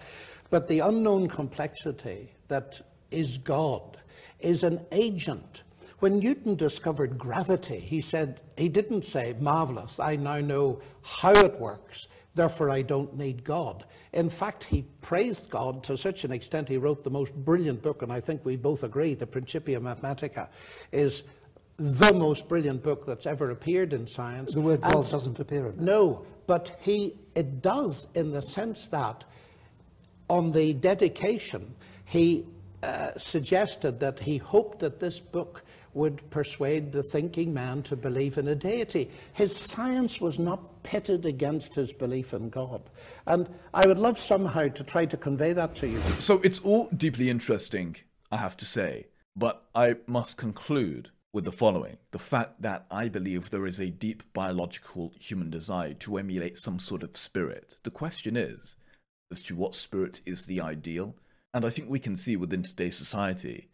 But 0.50 0.68
the 0.68 0.80
unknown 0.80 1.28
complexity 1.30 2.32
that 2.48 2.82
is 3.12 3.38
God 3.38 3.98
is 4.40 4.64
an 4.64 4.82
agent. 4.92 5.62
When 6.02 6.18
Newton 6.18 6.56
discovered 6.56 7.20
gravity, 7.20 7.78
he 7.78 8.02
said, 8.02 8.42
he 8.58 8.70
didn't 8.70 9.06
say, 9.06 9.36
marvelous, 9.40 10.00
I 10.00 10.16
now 10.16 10.40
know 10.40 10.82
how 11.04 11.32
it 11.32 11.60
works, 11.60 12.08
therefore 12.34 12.72
I 12.72 12.82
don't 12.82 13.16
need 13.16 13.44
God. 13.44 13.86
In 14.12 14.28
fact, 14.28 14.64
he 14.64 14.84
praised 15.02 15.52
God 15.52 15.84
to 15.84 15.96
such 15.96 16.24
an 16.24 16.32
extent 16.32 16.70
he 16.70 16.78
wrote 16.78 17.04
the 17.04 17.12
most 17.12 17.36
brilliant 17.36 17.84
book, 17.84 18.02
and 18.02 18.12
I 18.12 18.20
think 18.20 18.44
we 18.44 18.56
both 18.56 18.84
agree, 18.84 19.14
the 19.14 19.28
Principia 19.28 19.80
Mathematica, 19.80 20.48
is 20.92 21.22
the 21.78 22.12
most 22.14 22.48
brilliant 22.48 22.82
book 22.82 23.06
that's 23.06 23.28
ever 23.28 23.52
appeared 23.52 23.94
in 23.94 24.08
science. 24.08 24.56
The 24.56 24.62
word 24.62 24.82
God 24.82 25.08
doesn't 25.08 25.38
appear 25.38 25.68
in 25.68 25.74
it. 25.74 25.80
No, 25.80 26.26
but 26.48 26.76
he 26.82 27.14
it 27.36 27.62
does 27.62 28.08
in 28.16 28.32
the 28.32 28.42
sense 28.42 28.88
that 28.88 29.24
on 30.30 30.52
the 30.52 30.74
dedication 30.74 31.76
he 32.06 32.48
uh, 32.82 33.12
suggested 33.18 34.00
that 34.00 34.20
he 34.20 34.38
hoped 34.38 34.80
that 34.80 35.00
this 35.00 35.20
book 35.20 35.64
would 35.94 36.30
persuade 36.30 36.92
the 36.92 37.04
thinking 37.04 37.54
man 37.54 37.84
to 37.84 37.96
believe 37.96 38.38
in 38.38 38.48
a 38.48 38.56
deity. 38.56 39.10
His 39.34 39.56
science 39.56 40.22
was 40.22 40.40
not 40.40 40.84
pitted 40.84 41.26
against 41.26 41.76
his 41.76 41.92
belief 41.92 42.34
in 42.34 42.50
God. 42.50 42.82
And 43.28 43.50
I 43.74 43.88
would 43.88 43.98
love 43.98 44.18
somehow 44.18 44.70
to 44.70 44.84
try 44.84 45.06
to 45.06 45.18
convey 45.18 45.54
that 45.54 45.76
to 45.76 45.88
you. 45.88 46.02
So 46.20 46.40
it's 46.44 46.60
all 46.60 46.88
deeply 46.96 47.30
interesting, 47.30 47.98
I 48.32 48.38
have 48.38 48.58
to 48.58 48.66
say, 48.66 49.08
but 49.36 49.64
I 49.76 49.96
must 50.08 50.38
conclude 50.38 51.10
with 51.34 51.46
the 51.46 51.52
following 51.52 51.98
the 52.12 52.20
fact 52.20 52.62
that 52.62 52.86
I 52.92 53.08
believe 53.08 53.50
there 53.50 53.66
is 53.66 53.80
a 53.80 53.90
deep 53.90 54.24
biological 54.34 55.14
human 55.18 55.50
desire 55.50 55.94
to 55.96 56.18
emulate 56.18 56.58
some 56.58 56.80
sort 56.80 57.04
of 57.04 57.16
spirit. 57.16 57.76
The 57.84 57.92
question 57.92 58.36
is 58.36 58.76
as 59.32 59.42
to 59.44 59.56
what 59.56 59.76
spirit 59.76 60.20
is 60.26 60.46
the 60.46 60.60
ideal, 60.60 61.16
and 61.54 61.66
I 61.66 61.70
think 61.70 61.90
we 61.90 62.00
can 62.00 62.16
see 62.16 62.36
within 62.36 62.64
today's 62.64 62.98
society 62.98 63.70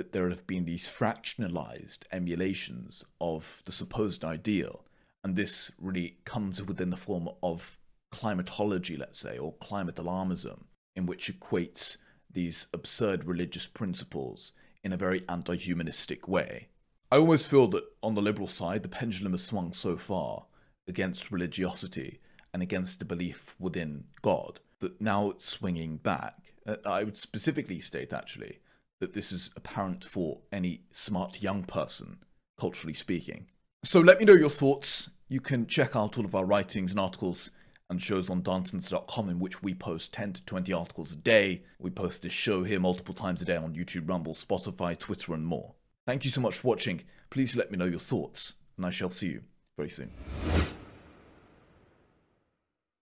that 0.00 0.12
there 0.12 0.30
have 0.30 0.46
been 0.46 0.64
these 0.64 0.88
fractionalized 0.88 2.04
emulations 2.10 3.04
of 3.20 3.60
the 3.66 3.72
supposed 3.72 4.24
ideal, 4.24 4.86
and 5.22 5.36
this 5.36 5.70
really 5.78 6.16
comes 6.24 6.62
within 6.62 6.88
the 6.88 6.96
form 6.96 7.28
of 7.42 7.76
climatology, 8.10 8.96
let's 8.96 9.20
say, 9.20 9.36
or 9.36 9.52
climate 9.60 9.96
alarmism, 9.96 10.60
in 10.96 11.04
which 11.04 11.30
equates 11.30 11.98
these 12.32 12.66
absurd 12.72 13.26
religious 13.26 13.66
principles 13.66 14.54
in 14.82 14.94
a 14.94 14.96
very 14.96 15.22
anti 15.28 15.54
humanistic 15.54 16.26
way. 16.26 16.68
I 17.12 17.18
almost 17.18 17.48
feel 17.48 17.68
that 17.68 17.84
on 18.02 18.14
the 18.14 18.22
liberal 18.22 18.48
side, 18.48 18.82
the 18.82 18.88
pendulum 18.88 19.32
has 19.32 19.42
swung 19.42 19.74
so 19.74 19.98
far 19.98 20.46
against 20.88 21.30
religiosity 21.30 22.20
and 22.54 22.62
against 22.62 23.00
the 23.00 23.04
belief 23.04 23.54
within 23.58 24.04
God 24.22 24.60
that 24.78 24.98
now 24.98 25.28
it's 25.28 25.44
swinging 25.44 25.98
back. 25.98 26.54
Uh, 26.66 26.76
I 26.86 27.04
would 27.04 27.18
specifically 27.18 27.80
state, 27.80 28.14
actually, 28.14 28.60
that 29.00 29.14
this 29.14 29.32
is 29.32 29.50
apparent 29.56 30.04
for 30.04 30.38
any 30.52 30.82
smart 30.92 31.42
young 31.42 31.64
person, 31.64 32.18
culturally 32.58 32.94
speaking. 32.94 33.46
So 33.82 34.00
let 34.00 34.18
me 34.18 34.24
know 34.24 34.34
your 34.34 34.50
thoughts. 34.50 35.10
You 35.28 35.40
can 35.40 35.66
check 35.66 35.96
out 35.96 36.18
all 36.18 36.24
of 36.24 36.34
our 36.34 36.44
writings 36.44 36.92
and 36.92 37.00
articles 37.00 37.50
and 37.88 38.00
shows 38.00 38.30
on 38.30 38.42
Darntons.com 38.42 39.28
in 39.28 39.40
which 39.40 39.62
we 39.62 39.74
post 39.74 40.12
10 40.12 40.34
to 40.34 40.44
20 40.44 40.72
articles 40.72 41.12
a 41.12 41.16
day. 41.16 41.64
We 41.78 41.90
post 41.90 42.22
this 42.22 42.32
show 42.32 42.62
here 42.62 42.78
multiple 42.78 43.14
times 43.14 43.42
a 43.42 43.44
day 43.44 43.56
on 43.56 43.74
YouTube, 43.74 44.08
Rumble, 44.08 44.34
Spotify, 44.34 44.96
Twitter, 44.96 45.34
and 45.34 45.44
more. 45.44 45.74
Thank 46.06 46.24
you 46.24 46.30
so 46.30 46.40
much 46.40 46.58
for 46.58 46.68
watching. 46.68 47.02
Please 47.30 47.56
let 47.56 47.70
me 47.70 47.78
know 47.78 47.86
your 47.86 47.98
thoughts, 47.98 48.54
and 48.76 48.86
I 48.86 48.90
shall 48.90 49.10
see 49.10 49.28
you 49.28 49.42
very 49.76 49.90
soon. 49.90 50.10